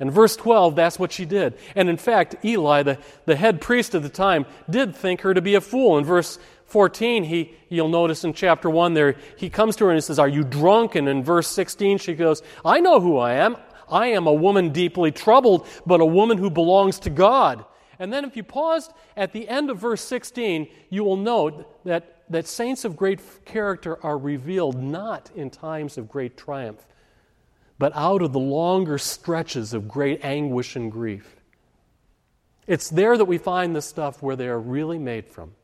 In 0.00 0.12
verse 0.12 0.36
12, 0.36 0.76
that's 0.76 0.96
what 0.96 1.10
she 1.10 1.24
did. 1.24 1.58
And 1.74 1.88
in 1.88 1.96
fact, 1.96 2.36
Eli, 2.44 2.84
the, 2.84 2.98
the 3.26 3.34
head 3.34 3.60
priest 3.60 3.96
of 3.96 4.04
the 4.04 4.08
time, 4.08 4.46
did 4.70 4.94
think 4.94 5.22
her 5.22 5.34
to 5.34 5.42
be 5.42 5.56
a 5.56 5.60
fool. 5.60 5.98
In 5.98 6.04
verse 6.04 6.38
14, 6.66 7.24
he, 7.24 7.52
you'll 7.68 7.88
notice 7.88 8.22
in 8.22 8.32
chapter 8.32 8.70
1 8.70 8.94
there, 8.94 9.16
he 9.36 9.50
comes 9.50 9.74
to 9.76 9.86
her 9.86 9.90
and 9.90 9.96
he 9.96 10.02
says, 10.02 10.20
Are 10.20 10.28
you 10.28 10.44
drunk? 10.44 10.94
And 10.94 11.08
in 11.08 11.24
verse 11.24 11.48
16, 11.48 11.98
she 11.98 12.14
goes, 12.14 12.42
I 12.64 12.78
know 12.78 13.00
who 13.00 13.18
I 13.18 13.34
am. 13.34 13.56
I 13.90 14.08
am 14.08 14.26
a 14.26 14.32
woman 14.32 14.70
deeply 14.70 15.10
troubled, 15.10 15.66
but 15.86 16.00
a 16.00 16.06
woman 16.06 16.38
who 16.38 16.50
belongs 16.50 16.98
to 17.00 17.10
God. 17.10 17.64
And 17.98 18.12
then 18.12 18.24
if 18.24 18.36
you 18.36 18.42
paused 18.42 18.92
at 19.16 19.32
the 19.32 19.48
end 19.48 19.70
of 19.70 19.78
verse 19.78 20.00
16, 20.02 20.68
you 20.90 21.04
will 21.04 21.16
note 21.16 21.84
that, 21.84 22.22
that 22.30 22.46
saints 22.46 22.84
of 22.84 22.96
great 22.96 23.20
character 23.44 24.02
are 24.04 24.16
revealed 24.16 24.80
not 24.80 25.30
in 25.34 25.50
times 25.50 25.98
of 25.98 26.08
great 26.08 26.36
triumph, 26.36 26.86
but 27.78 27.92
out 27.96 28.22
of 28.22 28.32
the 28.32 28.38
longer 28.38 28.98
stretches 28.98 29.74
of 29.74 29.88
great 29.88 30.24
anguish 30.24 30.76
and 30.76 30.92
grief. 30.92 31.36
It's 32.66 32.90
there 32.90 33.16
that 33.16 33.24
we 33.24 33.38
find 33.38 33.74
the 33.74 33.82
stuff 33.82 34.22
where 34.22 34.36
they 34.36 34.46
are 34.46 34.60
really 34.60 34.98
made 34.98 35.26
from. 35.26 35.54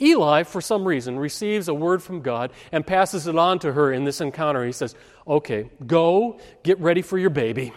Eli, 0.00 0.42
for 0.42 0.60
some 0.60 0.86
reason, 0.86 1.18
receives 1.18 1.68
a 1.68 1.74
word 1.74 2.02
from 2.02 2.20
God 2.20 2.52
and 2.72 2.86
passes 2.86 3.26
it 3.26 3.36
on 3.36 3.58
to 3.60 3.72
her 3.72 3.92
in 3.92 4.04
this 4.04 4.20
encounter. 4.20 4.64
He 4.64 4.72
says, 4.72 4.94
Okay, 5.26 5.70
go 5.86 6.38
get 6.62 6.78
ready 6.80 7.02
for 7.02 7.18
your 7.18 7.30
baby. 7.30 7.72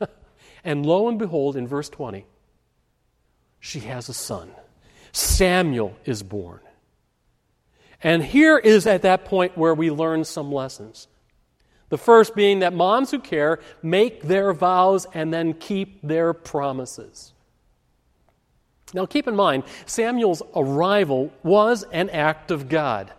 and 0.64 0.86
lo 0.86 1.08
and 1.08 1.18
behold, 1.18 1.56
in 1.56 1.66
verse 1.66 1.88
20, 1.88 2.24
she 3.60 3.80
has 3.80 4.08
a 4.08 4.14
son. 4.14 4.50
Samuel 5.12 5.96
is 6.04 6.22
born. 6.22 6.60
And 8.02 8.22
here 8.22 8.56
is 8.58 8.86
at 8.86 9.02
that 9.02 9.24
point 9.24 9.58
where 9.58 9.74
we 9.74 9.90
learn 9.90 10.24
some 10.24 10.52
lessons. 10.52 11.08
The 11.88 11.98
first 11.98 12.34
being 12.34 12.60
that 12.60 12.72
moms 12.72 13.10
who 13.10 13.18
care 13.18 13.60
make 13.82 14.22
their 14.22 14.52
vows 14.52 15.06
and 15.14 15.32
then 15.32 15.54
keep 15.54 16.00
their 16.02 16.32
promises. 16.32 17.32
Now, 18.94 19.06
keep 19.06 19.26
in 19.26 19.36
mind, 19.36 19.64
Samuel's 19.86 20.42
arrival 20.54 21.32
was 21.42 21.84
an 21.92 22.10
act 22.10 22.50
of 22.50 22.68
God. 22.68 23.12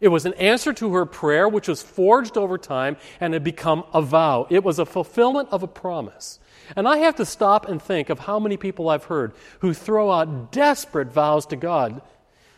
It 0.00 0.08
was 0.08 0.26
an 0.26 0.34
answer 0.34 0.72
to 0.74 0.94
her 0.94 1.06
prayer, 1.06 1.48
which 1.48 1.68
was 1.68 1.82
forged 1.82 2.36
over 2.36 2.58
time 2.58 2.96
and 3.20 3.32
had 3.32 3.44
become 3.44 3.84
a 3.92 4.02
vow. 4.02 4.46
It 4.50 4.62
was 4.62 4.78
a 4.78 4.86
fulfillment 4.86 5.48
of 5.50 5.62
a 5.62 5.68
promise. 5.68 6.38
And 6.74 6.88
I 6.88 6.98
have 6.98 7.16
to 7.16 7.24
stop 7.24 7.68
and 7.68 7.80
think 7.80 8.10
of 8.10 8.20
how 8.20 8.38
many 8.38 8.56
people 8.56 8.88
I've 8.88 9.04
heard 9.04 9.32
who 9.60 9.72
throw 9.72 10.10
out 10.10 10.50
desperate 10.52 11.12
vows 11.12 11.46
to 11.46 11.56
God. 11.56 12.02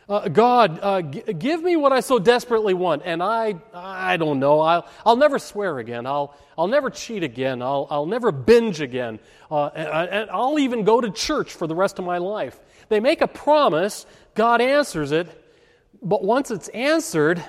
Uh, 0.08 0.26
God, 0.26 0.80
uh, 0.80 1.02
g- 1.02 1.34
give 1.34 1.62
me 1.62 1.76
what 1.76 1.92
I 1.92 2.00
so 2.00 2.18
desperately 2.18 2.72
want, 2.72 3.02
and 3.04 3.22
I, 3.22 3.56
I 3.74 4.16
don't 4.16 4.40
know. 4.40 4.60
I'll, 4.60 4.88
I'll 5.04 5.16
never 5.16 5.38
swear 5.38 5.78
again. 5.78 6.06
I'll, 6.06 6.34
I'll 6.56 6.66
never 6.66 6.88
cheat 6.88 7.22
again. 7.22 7.60
I'll, 7.60 7.86
I'll 7.90 8.06
never 8.06 8.32
binge 8.32 8.80
again. 8.80 9.18
Uh, 9.50 9.66
and, 9.66 10.08
and 10.08 10.30
I'll 10.30 10.58
even 10.58 10.84
go 10.84 11.02
to 11.02 11.10
church 11.10 11.52
for 11.52 11.66
the 11.66 11.74
rest 11.74 11.98
of 11.98 12.06
my 12.06 12.16
life. 12.16 12.58
They 12.88 13.00
make 13.00 13.20
a 13.20 13.28
promise, 13.28 14.06
God 14.34 14.62
answers 14.62 15.12
it, 15.12 15.28
but 16.02 16.22
once 16.22 16.50
it's 16.50 16.68
answered, 16.68 17.44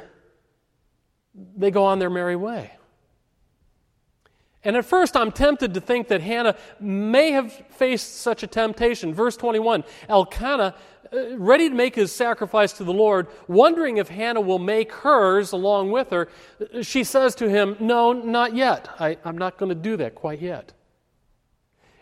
they 1.56 1.72
go 1.72 1.86
on 1.86 2.00
their 2.00 2.10
merry 2.10 2.36
way. 2.36 2.72
And 4.63 4.75
at 4.75 4.84
first, 4.84 5.15
I'm 5.15 5.32
tempted 5.32 5.74
to 5.75 5.82
think 5.82 6.10
that 6.10 6.22
Hannah 6.22 6.58
may 6.79 7.32
have 7.32 7.53
faced 7.70 8.18
such 8.18 8.44
a 8.44 8.48
temptation. 8.48 9.13
Verse 9.13 9.38
21 9.38 9.86
Elkanah, 10.10 10.75
uh, 11.13 11.38
ready 11.38 11.70
to 11.70 11.75
make 11.75 11.96
his 11.96 12.12
sacrifice 12.12 12.74
to 12.74 12.84
the 12.84 12.91
Lord, 12.91 13.27
wondering 13.48 13.98
if 13.98 14.10
Hannah 14.10 14.41
will 14.41 14.60
make 14.60 14.91
hers 14.91 15.53
along 15.53 15.91
with 15.91 16.10
her, 16.10 16.27
she 16.82 17.06
says 17.06 17.36
to 17.36 17.50
him, 17.50 17.77
No, 17.79 18.12
not 18.12 18.53
yet. 18.53 18.89
I, 19.00 19.18
am 19.24 19.38
not 19.38 19.58
going 19.58 19.70
to 19.70 19.75
do 19.75 19.96
that 19.98 20.13
quite 20.13 20.41
yet. 20.41 20.74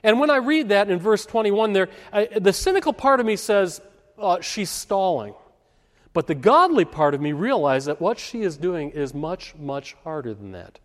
And 0.04 0.20
when 0.20 0.30
I 0.30 0.38
read 0.38 0.70
that 0.70 0.90
in 0.90 1.00
verse 1.00 1.26
21 1.26 1.74
there, 1.74 1.90
I, 2.12 2.26
the 2.26 2.54
cynical 2.54 2.94
part 2.94 3.20
of 3.20 3.26
me 3.26 3.36
says, 3.36 3.82
uh, 4.18 4.42
She's 4.42 4.72
stalling. 4.72 5.36
But 6.14 6.28
the 6.28 6.36
godly 6.36 6.86
part 6.86 7.14
of 7.14 7.22
me 7.22 7.32
realizes 7.32 7.88
that 7.88 8.02
what 8.02 8.20
she 8.20 8.42
is 8.42 8.58
doing 8.58 8.92
is 8.92 9.14
much, 9.14 9.56
much 9.56 9.96
harder 10.04 10.34
than 10.34 10.52
that. 10.54 10.80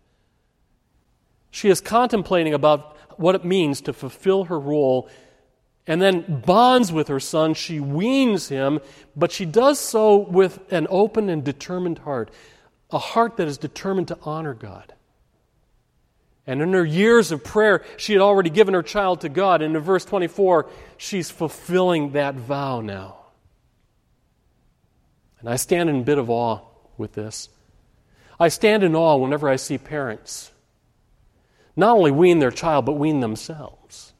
She 1.51 1.69
is 1.69 1.81
contemplating 1.81 2.53
about 2.53 2.97
what 3.19 3.35
it 3.35 3.45
means 3.45 3.81
to 3.81 3.93
fulfill 3.93 4.45
her 4.45 4.59
role 4.59 5.09
and 5.85 6.01
then 6.01 6.41
bonds 6.45 6.91
with 6.91 7.09
her 7.09 7.19
son. 7.19 7.53
She 7.53 7.79
weans 7.79 8.49
him, 8.49 8.79
but 9.15 9.31
she 9.31 9.45
does 9.45 9.79
so 9.79 10.17
with 10.17 10.59
an 10.71 10.87
open 10.89 11.29
and 11.29 11.43
determined 11.43 11.99
heart, 11.99 12.31
a 12.89 12.97
heart 12.97 13.37
that 13.37 13.47
is 13.47 13.57
determined 13.57 14.07
to 14.09 14.17
honor 14.23 14.53
God. 14.53 14.93
And 16.45 16.61
in 16.61 16.73
her 16.73 16.85
years 16.85 17.31
of 17.31 17.43
prayer, 17.43 17.83
she 17.97 18.13
had 18.13 18.21
already 18.21 18.49
given 18.49 18.73
her 18.73 18.83
child 18.83 19.21
to 19.21 19.29
God. 19.29 19.61
And 19.61 19.75
in 19.75 19.81
verse 19.81 20.03
24, 20.05 20.69
she's 20.97 21.29
fulfilling 21.31 22.11
that 22.13 22.35
vow 22.35 22.81
now. 22.81 23.22
And 25.43 25.49
I 25.49 25.57
stand 25.57 25.89
in 25.89 25.97
a 25.97 26.03
bit 26.03 26.17
of 26.17 26.29
awe 26.29 26.61
with 26.97 27.13
this. 27.13 27.49
I 28.39 28.47
stand 28.47 28.81
in 28.81 28.95
awe 28.95 29.17
whenever 29.17 29.49
I 29.49 29.57
see 29.57 29.77
parents 29.77 30.51
not 31.75 31.97
only 31.97 32.11
wean 32.11 32.39
their 32.39 32.51
child, 32.51 32.85
but 32.85 32.93
wean 32.93 33.19
themselves 33.19 34.13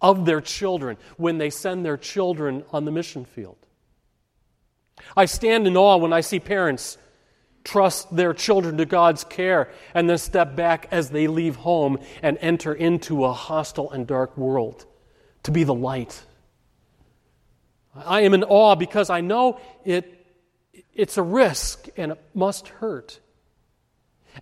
of 0.00 0.24
their 0.24 0.40
children 0.40 0.96
when 1.16 1.38
they 1.38 1.50
send 1.50 1.84
their 1.84 1.96
children 1.96 2.62
on 2.70 2.84
the 2.84 2.92
mission 2.92 3.24
field. 3.24 3.56
I 5.16 5.24
stand 5.24 5.66
in 5.66 5.76
awe 5.76 5.96
when 5.96 6.12
I 6.12 6.20
see 6.20 6.38
parents 6.38 6.96
trust 7.64 8.14
their 8.14 8.32
children 8.32 8.76
to 8.76 8.84
God's 8.84 9.24
care 9.24 9.68
and 9.94 10.08
then 10.08 10.18
step 10.18 10.54
back 10.54 10.86
as 10.92 11.10
they 11.10 11.26
leave 11.26 11.56
home 11.56 11.98
and 12.22 12.38
enter 12.40 12.72
into 12.72 13.24
a 13.24 13.32
hostile 13.32 13.90
and 13.90 14.06
dark 14.06 14.36
world 14.36 14.86
to 15.42 15.50
be 15.50 15.64
the 15.64 15.74
light. 15.74 16.22
I 17.96 18.20
am 18.20 18.32
in 18.32 18.44
awe 18.44 18.76
because 18.76 19.10
I 19.10 19.22
know 19.22 19.58
it 19.84 20.25
it's 20.96 21.16
a 21.16 21.22
risk 21.22 21.88
and 21.96 22.12
it 22.12 22.20
must 22.34 22.68
hurt. 22.68 23.20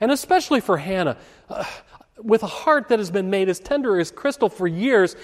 And 0.01 0.11
especially 0.11 0.61
for 0.61 0.79
Hannah, 0.79 1.17
uh, 1.49 1.65
with 2.17 2.43
a 2.43 2.49
heart 2.49 2.89
that 2.89 2.99
has 2.99 3.11
been 3.11 3.31
made 3.31 3.49
as 3.49 3.61
tender 3.61 3.99
as 3.99 4.11
crystal 4.11 4.49
for 4.49 4.67
years, 4.67 5.17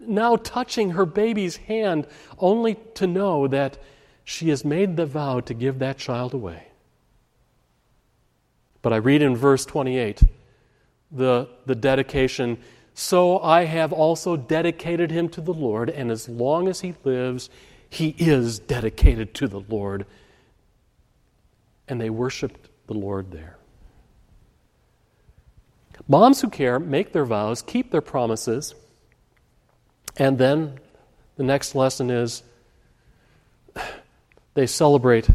now 0.00 0.36
touching 0.36 0.90
her 0.90 1.06
baby's 1.06 1.56
hand, 1.56 2.06
only 2.38 2.76
to 2.94 3.06
know 3.06 3.46
that 3.48 3.78
she 4.24 4.48
has 4.48 4.64
made 4.64 4.96
the 4.96 5.06
vow 5.06 5.40
to 5.40 5.54
give 5.54 5.78
that 5.78 5.98
child 5.98 6.34
away. 6.34 6.68
But 8.82 8.92
I 8.92 8.96
read 8.96 9.22
in 9.22 9.36
verse 9.36 9.64
28 9.64 10.22
the, 11.10 11.48
the 11.64 11.74
dedication 11.74 12.58
So 12.94 13.38
I 13.40 13.64
have 13.64 13.92
also 13.92 14.36
dedicated 14.36 15.10
him 15.10 15.28
to 15.30 15.40
the 15.40 15.54
Lord, 15.54 15.90
and 15.90 16.10
as 16.10 16.28
long 16.28 16.68
as 16.68 16.80
he 16.80 16.94
lives, 17.04 17.48
he 17.88 18.14
is 18.18 18.58
dedicated 18.58 19.34
to 19.34 19.48
the 19.48 19.60
Lord 19.60 20.04
and 21.88 22.00
they 22.00 22.10
worshiped 22.10 22.68
the 22.86 22.94
Lord 22.94 23.30
there. 23.30 23.56
Moms 26.06 26.40
who 26.40 26.48
care 26.48 26.78
make 26.78 27.12
their 27.12 27.24
vows, 27.24 27.62
keep 27.62 27.90
their 27.90 28.00
promises, 28.00 28.74
and 30.16 30.38
then 30.38 30.78
the 31.36 31.42
next 31.42 31.74
lesson 31.74 32.10
is 32.10 32.42
they 34.54 34.66
celebrate 34.66 35.28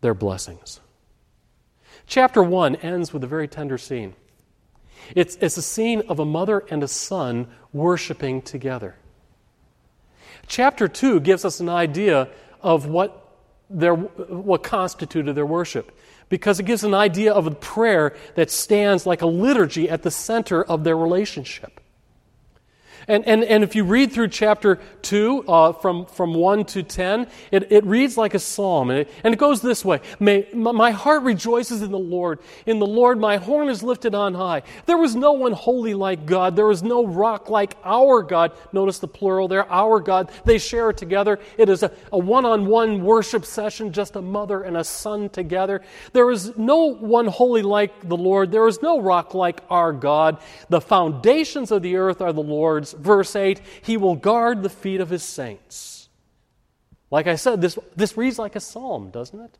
their 0.00 0.14
blessings. 0.14 0.80
Chapter 2.06 2.42
1 2.42 2.76
ends 2.76 3.12
with 3.12 3.24
a 3.24 3.26
very 3.26 3.48
tender 3.48 3.78
scene. 3.78 4.14
It's, 5.14 5.36
it's 5.36 5.56
a 5.56 5.62
scene 5.62 6.02
of 6.08 6.18
a 6.18 6.24
mother 6.24 6.64
and 6.70 6.82
a 6.82 6.88
son 6.88 7.48
worshiping 7.72 8.42
together. 8.42 8.96
Chapter 10.46 10.88
2 10.88 11.20
gives 11.20 11.44
us 11.44 11.60
an 11.60 11.68
idea 11.68 12.28
of 12.60 12.86
what 12.86 13.25
their, 13.68 13.94
what 13.94 14.62
constituted 14.62 15.34
their 15.34 15.46
worship. 15.46 15.92
because 16.28 16.58
it 16.58 16.66
gives 16.66 16.84
an 16.84 16.94
idea 16.94 17.32
of 17.32 17.46
a 17.46 17.50
prayer 17.50 18.14
that 18.34 18.50
stands 18.50 19.06
like 19.06 19.22
a 19.22 19.26
liturgy 19.26 19.88
at 19.88 20.02
the 20.02 20.10
center 20.10 20.64
of 20.64 20.84
their 20.84 20.96
relationship. 20.96 21.80
And, 23.08 23.24
and, 23.24 23.44
and 23.44 23.62
if 23.62 23.76
you 23.76 23.84
read 23.84 24.12
through 24.12 24.28
chapter 24.28 24.80
2, 25.02 25.44
uh, 25.46 25.72
from, 25.74 26.06
from 26.06 26.34
1 26.34 26.64
to 26.64 26.82
10, 26.82 27.28
it, 27.52 27.70
it 27.70 27.84
reads 27.84 28.16
like 28.16 28.34
a 28.34 28.38
psalm. 28.40 28.90
And 28.90 29.00
it, 29.00 29.10
and 29.22 29.32
it 29.32 29.36
goes 29.36 29.62
this 29.62 29.84
way 29.84 30.00
May, 30.18 30.48
My 30.52 30.90
heart 30.90 31.22
rejoices 31.22 31.82
in 31.82 31.92
the 31.92 31.98
Lord. 31.98 32.40
In 32.66 32.80
the 32.80 32.86
Lord, 32.86 33.20
my 33.20 33.36
horn 33.36 33.68
is 33.68 33.84
lifted 33.84 34.14
on 34.14 34.34
high. 34.34 34.62
There 34.86 34.98
was 34.98 35.14
no 35.14 35.32
one 35.32 35.52
holy 35.52 35.94
like 35.94 36.26
God. 36.26 36.56
There 36.56 36.70
is 36.70 36.82
no 36.82 37.06
rock 37.06 37.48
like 37.48 37.76
our 37.84 38.22
God. 38.22 38.52
Notice 38.72 38.98
the 38.98 39.08
plural 39.08 39.46
there, 39.46 39.70
our 39.70 40.00
God. 40.00 40.32
They 40.44 40.58
share 40.58 40.90
it 40.90 40.96
together. 40.96 41.38
It 41.58 41.68
is 41.68 41.84
a 41.84 42.18
one 42.18 42.44
on 42.44 42.66
one 42.66 43.04
worship 43.04 43.44
session, 43.44 43.92
just 43.92 44.16
a 44.16 44.22
mother 44.22 44.62
and 44.62 44.76
a 44.76 44.84
son 44.84 45.28
together. 45.28 45.80
There 46.12 46.30
is 46.32 46.56
no 46.56 46.86
one 46.86 47.26
holy 47.26 47.62
like 47.62 48.08
the 48.08 48.16
Lord. 48.16 48.50
There 48.50 48.66
is 48.66 48.82
no 48.82 49.00
rock 49.00 49.32
like 49.32 49.62
our 49.70 49.92
God. 49.92 50.38
The 50.68 50.80
foundations 50.80 51.70
of 51.70 51.82
the 51.82 51.96
earth 51.96 52.20
are 52.20 52.32
the 52.32 52.42
Lord's 52.42 52.95
verse 52.98 53.36
8, 53.36 53.60
He 53.82 53.96
will 53.96 54.16
guard 54.16 54.62
the 54.62 54.68
feet 54.68 55.00
of 55.00 55.10
His 55.10 55.22
saints. 55.22 56.08
Like 57.10 57.26
I 57.26 57.36
said, 57.36 57.60
this, 57.60 57.78
this 57.94 58.16
reads 58.16 58.38
like 58.38 58.56
a 58.56 58.60
psalm, 58.60 59.10
doesn't 59.10 59.40
it? 59.40 59.58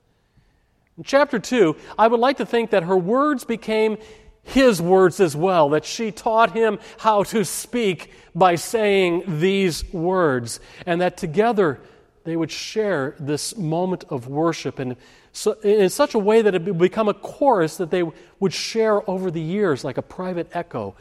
In 0.99 1.05
chapter 1.05 1.39
2, 1.39 1.77
I 1.99 2.09
would 2.09 2.21
like 2.21 2.39
to 2.39 2.47
think 2.47 2.71
that 2.71 2.85
her 2.85 2.97
words 2.97 3.45
became 3.45 3.99
his 4.43 4.81
words 4.81 5.21
as 5.21 5.37
well, 5.37 5.71
that 5.71 5.85
she 5.85 6.11
taught 6.13 6.53
him 6.53 6.79
how 6.99 7.25
to 7.25 7.45
speak 7.45 8.13
by 8.35 8.55
saying 8.55 9.25
these 9.41 9.91
words, 9.93 10.61
and 10.87 11.01
that 11.01 11.17
together 11.17 11.81
they 12.25 12.37
would 12.37 12.51
share 12.51 13.15
this 13.19 13.57
moment 13.57 14.05
of 14.09 14.29
worship 14.29 14.79
and 14.79 14.97
so, 15.33 15.53
in 15.61 15.91
such 15.91 16.15
a 16.15 16.19
way 16.19 16.41
that 16.41 16.55
it 16.55 16.65
would 16.65 16.79
become 16.79 17.11
a 17.11 17.15
chorus 17.15 17.77
that 17.77 17.91
they 17.91 18.03
would 18.41 18.55
share 18.55 19.09
over 19.09 19.31
the 19.31 19.41
years 19.41 19.85
like 19.85 19.99
a 19.99 20.03
private 20.03 20.49
echo 20.55 20.95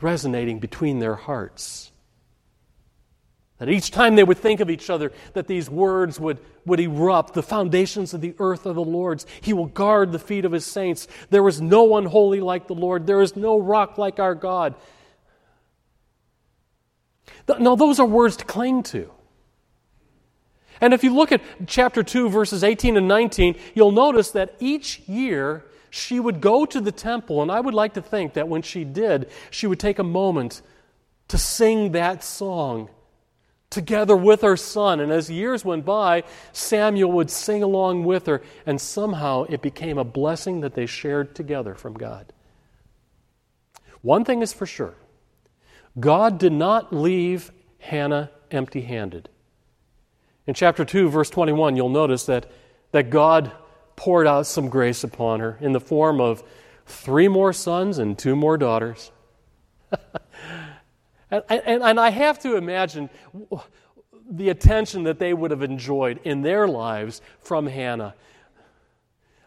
resonating 0.00 0.58
between 0.58 0.98
their 0.98 1.14
hearts. 1.14 1.92
That 3.58 3.70
each 3.70 3.90
time 3.90 4.16
they 4.16 4.24
would 4.24 4.36
think 4.36 4.60
of 4.60 4.68
each 4.68 4.90
other, 4.90 5.12
that 5.32 5.46
these 5.46 5.70
words 5.70 6.20
would, 6.20 6.38
would 6.66 6.78
erupt. 6.78 7.32
The 7.32 7.42
foundations 7.42 8.12
of 8.12 8.20
the 8.20 8.34
earth 8.38 8.66
are 8.66 8.74
the 8.74 8.84
Lord's. 8.84 9.24
He 9.40 9.54
will 9.54 9.66
guard 9.66 10.12
the 10.12 10.18
feet 10.18 10.44
of 10.44 10.52
his 10.52 10.66
saints. 10.66 11.08
There 11.30 11.46
is 11.48 11.60
no 11.60 11.84
one 11.84 12.04
holy 12.04 12.40
like 12.40 12.66
the 12.66 12.74
Lord. 12.74 13.06
There 13.06 13.22
is 13.22 13.34
no 13.34 13.58
rock 13.58 13.96
like 13.96 14.18
our 14.18 14.34
God. 14.34 14.74
Now, 17.58 17.76
those 17.76 17.98
are 17.98 18.06
words 18.06 18.36
to 18.36 18.44
cling 18.44 18.82
to. 18.84 19.10
And 20.80 20.92
if 20.92 21.02
you 21.02 21.14
look 21.14 21.32
at 21.32 21.40
chapter 21.66 22.02
2, 22.02 22.28
verses 22.28 22.62
18 22.62 22.98
and 22.98 23.08
19, 23.08 23.56
you'll 23.74 23.92
notice 23.92 24.30
that 24.32 24.54
each 24.60 25.00
year 25.06 25.64
she 25.90 26.20
would 26.20 26.40
go 26.40 26.66
to 26.66 26.80
the 26.80 26.92
temple, 26.92 27.42
and 27.42 27.50
I 27.50 27.60
would 27.60 27.74
like 27.74 27.94
to 27.94 28.02
think 28.02 28.34
that 28.34 28.48
when 28.48 28.62
she 28.62 28.84
did, 28.84 29.30
she 29.50 29.66
would 29.66 29.80
take 29.80 29.98
a 29.98 30.04
moment 30.04 30.62
to 31.28 31.38
sing 31.38 31.92
that 31.92 32.22
song 32.22 32.88
together 33.70 34.16
with 34.16 34.42
her 34.42 34.56
son. 34.56 35.00
And 35.00 35.12
as 35.12 35.30
years 35.30 35.64
went 35.64 35.84
by, 35.84 36.24
Samuel 36.52 37.12
would 37.12 37.30
sing 37.30 37.62
along 37.62 38.04
with 38.04 38.26
her, 38.26 38.42
and 38.64 38.80
somehow 38.80 39.44
it 39.44 39.62
became 39.62 39.98
a 39.98 40.04
blessing 40.04 40.60
that 40.60 40.74
they 40.74 40.86
shared 40.86 41.34
together 41.34 41.74
from 41.74 41.94
God. 41.94 42.32
One 44.02 44.24
thing 44.24 44.42
is 44.42 44.52
for 44.52 44.66
sure 44.66 44.94
God 45.98 46.38
did 46.38 46.52
not 46.52 46.92
leave 46.92 47.50
Hannah 47.78 48.30
empty 48.50 48.82
handed. 48.82 49.28
In 50.46 50.54
chapter 50.54 50.84
2, 50.84 51.08
verse 51.08 51.30
21, 51.30 51.76
you'll 51.76 51.88
notice 51.88 52.26
that, 52.26 52.50
that 52.92 53.10
God 53.10 53.50
poured 53.96 54.26
out 54.26 54.46
some 54.46 54.68
grace 54.68 55.02
upon 55.02 55.40
her 55.40 55.58
in 55.60 55.72
the 55.72 55.80
form 55.80 56.20
of 56.20 56.44
three 56.84 57.28
more 57.28 57.52
sons 57.52 57.98
and 57.98 58.18
two 58.18 58.36
more 58.36 58.56
daughters. 58.56 59.10
and, 61.30 61.42
and, 61.48 61.82
and, 61.82 62.00
I 62.00 62.10
have 62.10 62.38
to 62.40 62.56
imagine 62.56 63.08
the 64.28 64.50
attention 64.50 65.04
that 65.04 65.18
they 65.18 65.32
would 65.32 65.50
have 65.50 65.62
enjoyed 65.62 66.20
in 66.24 66.42
their 66.42 66.68
lives 66.68 67.20
from 67.40 67.66
Hannah. 67.66 68.14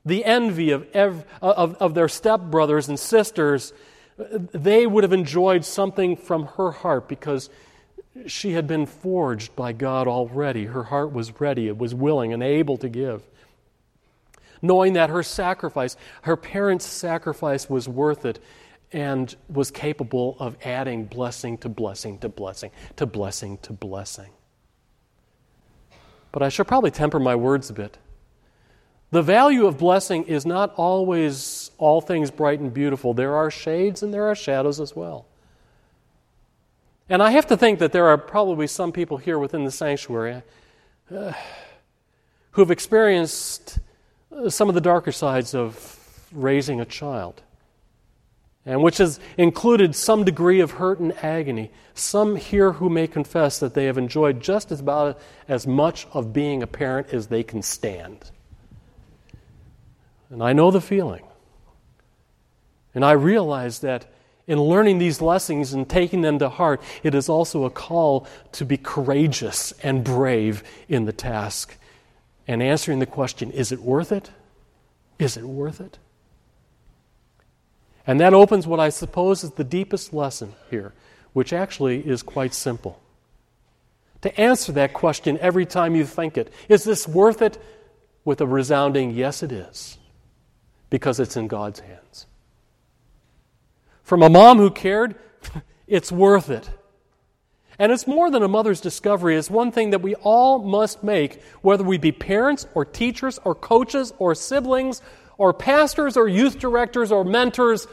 The 0.05 0.25
envy 0.25 0.71
of, 0.71 0.87
ev- 0.93 1.25
of, 1.41 1.75
of 1.75 1.93
their 1.93 2.07
stepbrothers 2.07 2.87
and 2.89 2.99
sisters, 2.99 3.73
they 4.17 4.87
would 4.87 5.03
have 5.03 5.13
enjoyed 5.13 5.65
something 5.65 6.15
from 6.15 6.45
her 6.57 6.71
heart 6.71 7.07
because 7.07 7.49
she 8.25 8.53
had 8.53 8.65
been 8.65 8.85
forged 8.85 9.55
by 9.55 9.73
God 9.73 10.07
already. 10.07 10.65
Her 10.65 10.83
heart 10.83 11.13
was 11.13 11.39
ready, 11.39 11.67
it 11.67 11.77
was 11.77 11.93
willing 11.93 12.33
and 12.33 12.41
able 12.41 12.77
to 12.77 12.89
give 12.89 13.23
knowing 14.61 14.93
that 14.93 15.09
her 15.09 15.23
sacrifice, 15.23 15.95
her 16.23 16.35
parents' 16.35 16.85
sacrifice, 16.85 17.69
was 17.69 17.87
worth 17.87 18.25
it 18.25 18.39
and 18.91 19.35
was 19.47 19.69
capable 19.71 20.35
of 20.39 20.57
adding 20.65 21.05
blessing 21.05 21.57
to 21.59 21.69
blessing 21.69 22.17
to 22.19 22.29
blessing 22.29 22.71
to 22.95 23.05
blessing 23.05 23.57
to 23.59 23.73
blessing. 23.73 24.31
But 26.31 26.43
I 26.43 26.49
should 26.49 26.67
probably 26.67 26.91
temper 26.91 27.19
my 27.19 27.35
words 27.35 27.69
a 27.69 27.73
bit. 27.73 27.97
The 29.11 29.21
value 29.23 29.65
of 29.65 29.77
blessing 29.77 30.25
is 30.25 30.45
not 30.45 30.73
always 30.75 31.71
all 31.79 31.99
things 31.99 32.29
bright 32.29 32.59
and 32.59 32.71
beautiful. 32.71 33.13
There 33.13 33.35
are 33.35 33.49
shades 33.49 34.03
and 34.03 34.13
there 34.13 34.27
are 34.27 34.35
shadows 34.35 34.79
as 34.79 34.95
well. 34.95 35.25
And 37.09 37.23
I 37.23 37.31
have 37.31 37.47
to 37.47 37.57
think 37.57 37.79
that 37.79 37.91
there 37.91 38.07
are 38.07 38.19
probably 38.19 38.67
some 38.67 38.91
people 38.91 39.17
here 39.17 39.39
within 39.39 39.65
the 39.65 39.71
sanctuary 39.71 40.43
uh, 41.11 41.33
who 42.51 42.61
have 42.61 42.69
experienced 42.69 43.79
some 44.49 44.69
of 44.69 44.75
the 44.75 44.81
darker 44.81 45.11
sides 45.11 45.55
of 45.55 45.97
raising 46.31 46.79
a 46.79 46.85
child, 46.85 47.41
and 48.65 48.83
which 48.83 48.97
has 48.97 49.19
included 49.37 49.95
some 49.95 50.23
degree 50.23 50.59
of 50.59 50.71
hurt 50.71 50.99
and 50.99 51.13
agony. 51.23 51.71
Some 51.95 52.35
here 52.35 52.73
who 52.73 52.89
may 52.89 53.07
confess 53.07 53.59
that 53.59 53.73
they 53.73 53.85
have 53.85 53.97
enjoyed 53.97 54.41
just 54.41 54.71
about 54.71 55.19
as 55.47 55.65
much 55.65 56.07
of 56.13 56.33
being 56.33 56.61
a 56.61 56.67
parent 56.67 57.07
as 57.11 57.27
they 57.27 57.43
can 57.43 57.61
stand. 57.61 58.31
And 60.29 60.43
I 60.43 60.53
know 60.53 60.69
the 60.69 60.81
feeling. 60.81 61.23
And 62.93 63.03
I 63.03 63.13
realize 63.13 63.79
that 63.79 64.05
in 64.45 64.59
learning 64.61 64.97
these 64.97 65.21
lessons 65.21 65.73
and 65.73 65.89
taking 65.89 66.21
them 66.21 66.39
to 66.39 66.49
heart, 66.49 66.81
it 67.03 67.15
is 67.15 67.29
also 67.29 67.65
a 67.65 67.69
call 67.69 68.27
to 68.53 68.65
be 68.65 68.77
courageous 68.77 69.71
and 69.83 70.03
brave 70.03 70.63
in 70.87 71.05
the 71.05 71.13
task 71.13 71.78
and 72.49 72.63
answering 72.63 72.97
the 72.97 73.05
question 73.05 73.51
is 73.51 73.71
it 73.71 73.79
worth 73.79 74.11
it? 74.11 74.31
Is 75.19 75.37
it 75.37 75.43
worth 75.43 75.79
it? 75.79 75.99
And 78.07 78.19
that 78.19 78.33
opens 78.33 78.65
what 78.65 78.79
I 78.79 78.89
suppose 78.89 79.43
is 79.43 79.51
the 79.51 79.63
deepest 79.63 80.15
lesson 80.15 80.55
here, 80.71 80.93
which 81.31 81.53
actually 81.53 81.99
is 81.99 82.23
quite 82.23 82.55
simple. 82.55 82.99
To 84.21 84.41
answer 84.41 84.71
that 84.71 84.93
question 84.93 85.37
every 85.37 85.67
time 85.67 85.95
you 85.95 86.03
think 86.05 86.39
it, 86.39 86.51
is 86.67 86.83
this 86.83 87.07
worth 87.07 87.43
it? 87.43 87.61
With 88.25 88.41
a 88.41 88.47
resounding 88.47 89.11
yes, 89.11 89.43
it 89.43 89.51
is, 89.51 89.99
because 90.89 91.19
it's 91.19 91.37
in 91.37 91.47
God's 91.47 91.81
hands. 91.81 92.25
From 94.01 94.23
a 94.23 94.29
mom 94.29 94.57
who 94.57 94.71
cared, 94.71 95.15
it's 95.87 96.11
worth 96.11 96.49
it. 96.49 96.67
And 97.79 97.93
it's 97.93 98.05
more 98.05 98.29
than 98.29 98.43
a 98.43 98.47
mother's 98.49 98.81
discovery. 98.81 99.37
It's 99.37 99.49
one 99.49 99.71
thing 99.71 99.91
that 99.91 100.01
we 100.01 100.13
all 100.15 100.59
must 100.59 101.01
make, 101.01 101.41
whether 101.61 101.83
we 101.83 101.97
be 101.97 102.11
parents 102.11 102.67
or 102.73 102.83
teachers 102.83 103.39
or 103.45 103.55
coaches 103.55 104.13
or 104.19 104.35
siblings 104.35 105.01
or 105.37 105.53
pastors 105.53 106.17
or 106.17 106.27
youth 106.27 106.59
directors 106.59 107.09
or 107.09 107.23
mentors, 107.23 107.87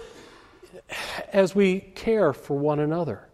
as 1.33 1.55
we 1.55 1.79
care 1.81 2.33
for 2.33 2.59
one 2.59 2.81
another. 2.81 3.29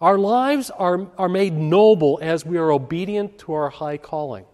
Our 0.00 0.18
lives 0.18 0.70
are, 0.70 1.08
are 1.16 1.28
made 1.28 1.54
noble 1.54 2.18
as 2.20 2.44
we 2.44 2.58
are 2.58 2.72
obedient 2.72 3.38
to 3.40 3.52
our 3.52 3.70
high 3.70 3.98
calling. 3.98 4.46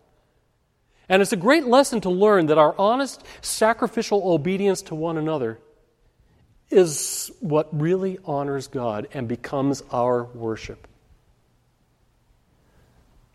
And 1.09 1.23
it's 1.23 1.33
a 1.33 1.37
great 1.37 1.67
lesson 1.67 2.03
to 2.03 2.11
learn 2.11 2.47
that 2.47 2.59
our 2.59 2.75
honest, 2.79 3.25
sacrificial 3.41 4.33
obedience 4.33 4.83
to 4.83 4.95
one 4.95 5.17
another 5.17 5.59
is 6.71 7.31
what 7.41 7.69
really 7.79 8.19
honors 8.25 8.67
God 8.67 9.09
and 9.15 9.29
becomes 9.29 9.83
our 9.93 10.25
worship. 10.25 10.87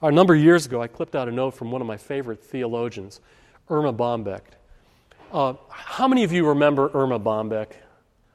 A 0.01 0.11
number 0.11 0.33
of 0.33 0.41
years 0.41 0.65
ago, 0.65 0.81
I 0.81 0.87
clipped 0.87 1.15
out 1.15 1.27
a 1.27 1.31
note 1.31 1.51
from 1.51 1.71
one 1.71 1.81
of 1.81 1.87
my 1.87 1.97
favorite 1.97 2.41
theologians, 2.43 3.19
Erma 3.69 3.93
Bombeck. 3.93 4.41
Uh, 5.31 5.53
how 5.69 6.07
many 6.07 6.23
of 6.23 6.31
you 6.31 6.47
remember 6.47 6.89
Erma 6.93 7.19
Bombeck? 7.19 7.67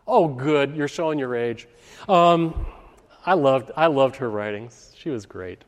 Oh, 0.07 0.29
good, 0.29 0.77
you're 0.77 0.89
showing 0.89 1.19
your 1.19 1.35
age. 1.35 1.67
Um, 2.09 2.67
I, 3.25 3.35
loved, 3.35 3.71
I 3.77 3.87
loved 3.87 4.17
her 4.17 4.29
writings, 4.29 4.93
she 4.97 5.09
was 5.09 5.25
great. 5.25 5.65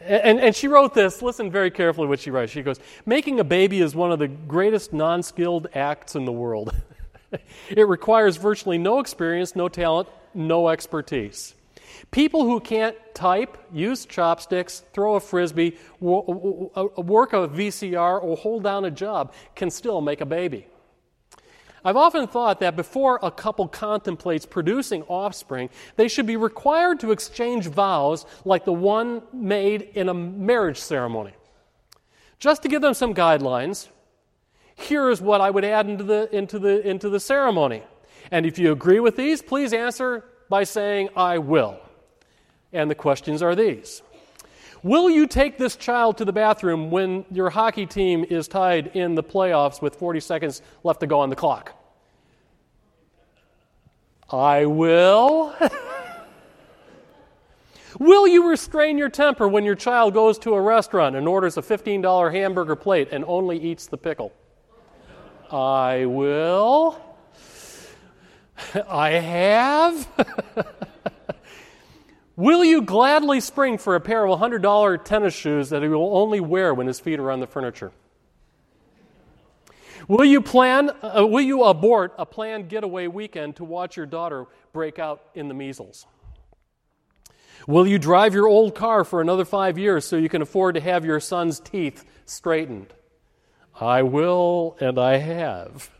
And, 0.00 0.40
and 0.40 0.54
she 0.54 0.66
wrote 0.66 0.94
this. 0.94 1.22
Listen 1.22 1.50
very 1.50 1.70
carefully 1.70 2.08
what 2.08 2.18
she 2.18 2.30
writes. 2.30 2.50
She 2.50 2.62
goes, 2.62 2.80
Making 3.06 3.38
a 3.38 3.44
baby 3.44 3.80
is 3.80 3.94
one 3.94 4.10
of 4.10 4.18
the 4.18 4.26
greatest 4.26 4.92
non 4.92 5.22
skilled 5.22 5.68
acts 5.74 6.16
in 6.16 6.24
the 6.24 6.32
world. 6.32 6.74
it 7.70 7.86
requires 7.86 8.36
virtually 8.36 8.78
no 8.78 8.98
experience, 8.98 9.56
no 9.56 9.68
talent, 9.68 10.08
no 10.34 10.68
expertise. 10.68 11.54
People 12.10 12.44
who 12.44 12.60
can't 12.60 12.96
type, 13.14 13.56
use 13.72 14.04
chopsticks, 14.06 14.82
throw 14.92 15.14
a 15.14 15.20
frisbee, 15.20 15.76
uh, 16.00 16.84
work 16.96 17.32
a 17.32 17.48
VCR, 17.48 18.22
or 18.22 18.36
hold 18.36 18.62
down 18.62 18.84
a 18.84 18.90
job 18.90 19.32
can 19.54 19.70
still 19.70 20.00
make 20.00 20.20
a 20.20 20.26
baby. 20.26 20.66
I've 21.84 21.96
often 21.96 22.28
thought 22.28 22.60
that 22.60 22.76
before 22.76 23.18
a 23.22 23.30
couple 23.30 23.66
contemplates 23.66 24.46
producing 24.46 25.02
offspring, 25.04 25.68
they 25.96 26.06
should 26.06 26.26
be 26.26 26.36
required 26.36 27.00
to 27.00 27.10
exchange 27.10 27.66
vows 27.66 28.24
like 28.44 28.64
the 28.64 28.72
one 28.72 29.22
made 29.32 29.82
in 29.94 30.08
a 30.08 30.14
marriage 30.14 30.78
ceremony. 30.78 31.32
Just 32.38 32.62
to 32.62 32.68
give 32.68 32.82
them 32.82 32.94
some 32.94 33.14
guidelines, 33.14 33.88
here 34.76 35.10
is 35.10 35.20
what 35.20 35.40
I 35.40 35.50
would 35.50 35.64
add 35.64 35.88
into 35.88 36.04
the, 36.04 36.34
into 36.34 36.58
the, 36.58 36.86
into 36.88 37.08
the 37.08 37.20
ceremony. 37.20 37.82
And 38.30 38.46
if 38.46 38.58
you 38.58 38.72
agree 38.72 39.00
with 39.00 39.16
these, 39.16 39.42
please 39.42 39.72
answer 39.72 40.24
by 40.48 40.64
saying, 40.64 41.10
I 41.16 41.38
will. 41.38 41.78
And 42.72 42.90
the 42.90 42.94
questions 42.94 43.42
are 43.42 43.54
these 43.54 44.02
Will 44.82 45.08
you 45.08 45.28
take 45.28 45.58
this 45.58 45.76
child 45.76 46.18
to 46.18 46.24
the 46.24 46.32
bathroom 46.32 46.90
when 46.90 47.24
your 47.30 47.50
hockey 47.50 47.86
team 47.86 48.24
is 48.28 48.48
tied 48.48 48.88
in 48.96 49.14
the 49.14 49.22
playoffs 49.22 49.80
with 49.80 49.94
40 49.94 50.18
seconds 50.18 50.60
left 50.82 51.00
to 51.00 51.06
go 51.06 51.20
on 51.20 51.30
the 51.30 51.36
clock? 51.36 51.78
I 54.28 54.66
will. 54.66 55.54
will 57.98 58.26
you 58.26 58.48
restrain 58.48 58.98
your 58.98 59.10
temper 59.10 59.46
when 59.46 59.64
your 59.64 59.76
child 59.76 60.14
goes 60.14 60.36
to 60.40 60.54
a 60.54 60.60
restaurant 60.60 61.14
and 61.14 61.28
orders 61.28 61.58
a 61.58 61.62
$15 61.62 62.32
hamburger 62.32 62.74
plate 62.74 63.08
and 63.12 63.24
only 63.28 63.58
eats 63.58 63.86
the 63.86 63.98
pickle? 63.98 64.32
I 65.52 66.06
will. 66.06 66.98
I 68.88 69.10
have. 69.10 70.08
Will 72.36 72.64
you 72.64 72.80
gladly 72.80 73.40
spring 73.40 73.76
for 73.76 73.94
a 73.94 74.00
pair 74.00 74.26
of 74.26 74.40
$100 74.40 75.04
tennis 75.04 75.34
shoes 75.34 75.68
that 75.68 75.82
he 75.82 75.88
will 75.88 76.16
only 76.16 76.40
wear 76.40 76.72
when 76.72 76.86
his 76.86 76.98
feet 76.98 77.20
are 77.20 77.30
on 77.30 77.40
the 77.40 77.46
furniture? 77.46 77.92
Will 80.08 80.24
you 80.24 80.40
plan, 80.40 80.90
uh, 81.02 81.26
will 81.26 81.42
you 81.42 81.64
abort 81.64 82.14
a 82.18 82.24
planned 82.24 82.70
getaway 82.70 83.06
weekend 83.06 83.56
to 83.56 83.64
watch 83.64 83.96
your 83.96 84.06
daughter 84.06 84.46
break 84.72 84.98
out 84.98 85.22
in 85.34 85.48
the 85.48 85.54
measles? 85.54 86.06
Will 87.66 87.86
you 87.86 87.98
drive 87.98 88.34
your 88.34 88.48
old 88.48 88.74
car 88.74 89.04
for 89.04 89.20
another 89.20 89.44
five 89.44 89.78
years 89.78 90.06
so 90.06 90.16
you 90.16 90.30
can 90.30 90.42
afford 90.42 90.74
to 90.74 90.80
have 90.80 91.04
your 91.04 91.20
son's 91.20 91.60
teeth 91.60 92.04
straightened? 92.24 92.92
I 93.80 94.02
will, 94.02 94.76
and 94.80 94.98
I 94.98 95.16
have. 95.16 95.90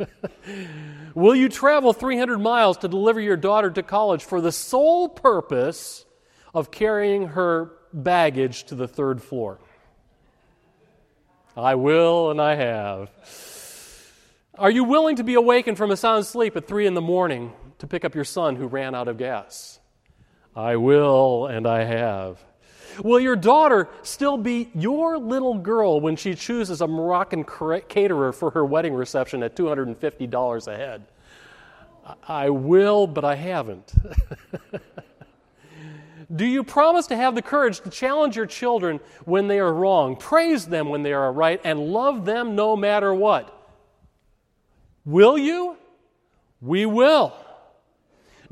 will 1.14 1.34
you 1.34 1.48
travel 1.48 1.92
300 1.92 2.38
miles 2.38 2.78
to 2.78 2.88
deliver 2.88 3.20
your 3.20 3.36
daughter 3.36 3.70
to 3.70 3.82
college 3.82 4.24
for 4.24 4.40
the 4.40 4.52
sole 4.52 5.08
purpose 5.08 6.04
of 6.54 6.70
carrying 6.70 7.28
her 7.28 7.72
baggage 7.92 8.64
to 8.64 8.74
the 8.74 8.86
third 8.86 9.22
floor? 9.22 9.58
I 11.56 11.74
will, 11.74 12.30
and 12.30 12.40
I 12.40 12.54
have. 12.54 13.10
Are 14.58 14.70
you 14.70 14.84
willing 14.84 15.16
to 15.16 15.24
be 15.24 15.34
awakened 15.34 15.76
from 15.76 15.90
a 15.90 15.96
sound 15.96 16.26
sleep 16.26 16.56
at 16.56 16.66
3 16.66 16.86
in 16.86 16.94
the 16.94 17.00
morning 17.00 17.52
to 17.78 17.86
pick 17.86 18.04
up 18.04 18.14
your 18.14 18.24
son 18.24 18.56
who 18.56 18.66
ran 18.66 18.94
out 18.94 19.08
of 19.08 19.16
gas? 19.16 19.80
I 20.54 20.76
will, 20.76 21.46
and 21.46 21.66
I 21.66 21.84
have. 21.84 22.42
Will 23.02 23.20
your 23.20 23.36
daughter 23.36 23.88
still 24.02 24.36
be 24.36 24.70
your 24.74 25.18
little 25.18 25.58
girl 25.58 26.00
when 26.00 26.16
she 26.16 26.34
chooses 26.34 26.80
a 26.80 26.86
Moroccan 26.86 27.44
caterer 27.44 28.32
for 28.32 28.50
her 28.50 28.64
wedding 28.64 28.94
reception 28.94 29.42
at 29.42 29.56
$250 29.56 30.66
a 30.66 30.76
head? 30.76 31.04
I 32.26 32.50
will, 32.50 33.06
but 33.06 33.24
I 33.24 33.36
haven't. 33.36 33.92
Do 36.34 36.46
you 36.46 36.64
promise 36.64 37.06
to 37.08 37.16
have 37.16 37.34
the 37.34 37.42
courage 37.42 37.80
to 37.80 37.90
challenge 37.90 38.36
your 38.36 38.46
children 38.46 39.00
when 39.24 39.48
they 39.48 39.58
are 39.58 39.72
wrong, 39.72 40.16
praise 40.16 40.66
them 40.66 40.88
when 40.88 41.02
they 41.02 41.12
are 41.12 41.30
right, 41.30 41.60
and 41.62 41.92
love 41.92 42.24
them 42.24 42.54
no 42.54 42.74
matter 42.74 43.12
what? 43.12 43.54
Will 45.04 45.36
you? 45.36 45.76
We 46.60 46.86
will. 46.86 47.34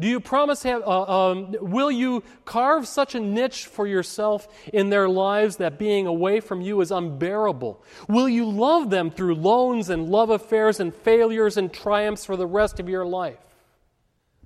Do 0.00 0.08
you 0.08 0.18
promise, 0.18 0.62
have, 0.62 0.82
uh, 0.82 1.30
um, 1.30 1.54
will 1.60 1.90
you 1.90 2.22
carve 2.46 2.88
such 2.88 3.14
a 3.14 3.20
niche 3.20 3.66
for 3.66 3.86
yourself 3.86 4.48
in 4.72 4.88
their 4.88 5.10
lives 5.10 5.56
that 5.56 5.78
being 5.78 6.06
away 6.06 6.40
from 6.40 6.62
you 6.62 6.80
is 6.80 6.90
unbearable? 6.90 7.84
Will 8.08 8.28
you 8.28 8.48
love 8.48 8.88
them 8.88 9.10
through 9.10 9.34
loans 9.34 9.90
and 9.90 10.08
love 10.08 10.30
affairs 10.30 10.80
and 10.80 10.94
failures 10.94 11.58
and 11.58 11.70
triumphs 11.70 12.24
for 12.24 12.34
the 12.36 12.46
rest 12.46 12.80
of 12.80 12.88
your 12.88 13.04
life? 13.04 13.38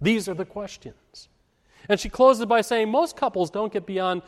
These 0.01 0.29
are 0.29 0.35
the 0.35 0.45
questions. 0.45 1.29
And 1.89 2.01
she 2.01 2.09
closes 2.09 2.47
by 2.47 2.61
saying 2.61 2.91
most 2.91 3.17
couples 3.17 3.51
don't 3.51 3.73
get 3.73 3.87
beyond 3.87 4.23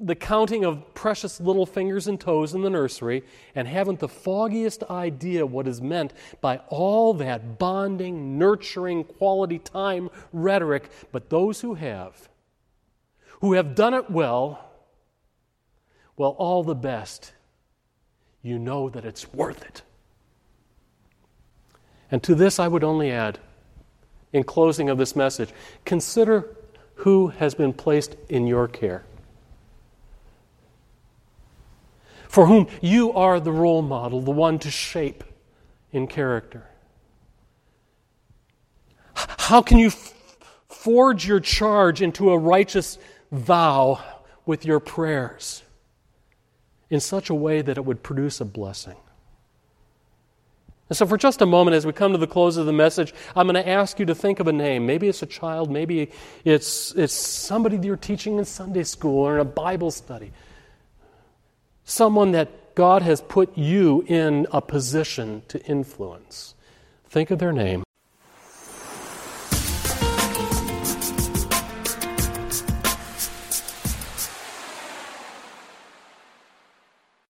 the 0.00 0.14
counting 0.14 0.64
of 0.64 0.94
precious 0.94 1.40
little 1.40 1.66
fingers 1.66 2.06
and 2.06 2.20
toes 2.20 2.54
in 2.54 2.62
the 2.62 2.70
nursery 2.70 3.24
and 3.54 3.66
haven't 3.66 3.98
the 3.98 4.08
foggiest 4.08 4.84
idea 4.84 5.44
what 5.44 5.66
is 5.66 5.80
meant 5.80 6.12
by 6.40 6.58
all 6.68 7.12
that 7.14 7.58
bonding, 7.58 8.38
nurturing, 8.38 9.02
quality 9.02 9.58
time 9.58 10.08
rhetoric. 10.32 10.90
But 11.10 11.30
those 11.30 11.60
who 11.60 11.74
have, 11.74 12.28
who 13.40 13.54
have 13.54 13.74
done 13.74 13.92
it 13.92 14.08
well, 14.08 14.70
well, 16.16 16.30
all 16.38 16.62
the 16.62 16.76
best. 16.76 17.32
You 18.40 18.58
know 18.58 18.88
that 18.88 19.04
it's 19.04 19.32
worth 19.32 19.62
it. 19.64 19.82
And 22.10 22.22
to 22.22 22.36
this, 22.36 22.60
I 22.60 22.68
would 22.68 22.84
only 22.84 23.10
add, 23.10 23.40
in 24.32 24.44
closing 24.44 24.88
of 24.88 24.96
this 24.96 25.16
message, 25.16 25.50
consider 25.84 26.56
who 26.94 27.28
has 27.28 27.54
been 27.54 27.72
placed 27.72 28.16
in 28.28 28.46
your 28.46 28.68
care 28.68 29.04
for 32.28 32.46
whom 32.46 32.68
you 32.80 33.12
are 33.12 33.40
the 33.40 33.50
role 33.50 33.82
model, 33.82 34.20
the 34.20 34.30
one 34.30 34.58
to 34.60 34.70
shape 34.70 35.24
in 35.90 36.06
character. 36.06 36.68
How 39.14 39.62
can 39.62 39.78
you 39.78 39.88
f- 39.88 40.14
forge 40.68 41.26
your 41.26 41.40
charge 41.40 42.02
into 42.02 42.30
a 42.30 42.38
righteous 42.38 42.98
vow 43.32 44.00
with 44.44 44.64
your 44.64 44.78
prayers 44.78 45.62
in 46.90 47.00
such 47.00 47.30
a 47.30 47.34
way 47.34 47.62
that 47.62 47.78
it 47.78 47.84
would 47.84 48.02
produce 48.02 48.40
a 48.40 48.44
blessing? 48.44 48.96
And 50.90 50.96
so, 50.96 51.06
for 51.06 51.18
just 51.18 51.42
a 51.42 51.46
moment, 51.46 51.74
as 51.74 51.84
we 51.84 51.92
come 51.92 52.12
to 52.12 52.18
the 52.18 52.26
close 52.26 52.56
of 52.56 52.64
the 52.64 52.72
message, 52.72 53.12
I'm 53.36 53.46
going 53.46 53.62
to 53.62 53.68
ask 53.68 53.98
you 53.98 54.06
to 54.06 54.14
think 54.14 54.40
of 54.40 54.48
a 54.48 54.52
name. 54.52 54.86
Maybe 54.86 55.08
it's 55.08 55.22
a 55.22 55.26
child, 55.26 55.70
maybe 55.70 56.10
it's, 56.44 56.92
it's 56.92 57.12
somebody 57.12 57.78
you're 57.78 57.96
teaching 57.96 58.38
in 58.38 58.44
Sunday 58.44 58.84
school 58.84 59.18
or 59.18 59.34
in 59.34 59.40
a 59.40 59.44
Bible 59.44 59.90
study 59.90 60.32
someone 61.88 62.32
that 62.32 62.74
God 62.74 63.02
has 63.02 63.20
put 63.22 63.56
you 63.56 64.04
in 64.06 64.46
a 64.52 64.60
position 64.60 65.42
to 65.48 65.60
influence. 65.64 66.54
Think 67.08 67.30
of 67.30 67.38
their 67.38 67.52
name. 67.52 67.82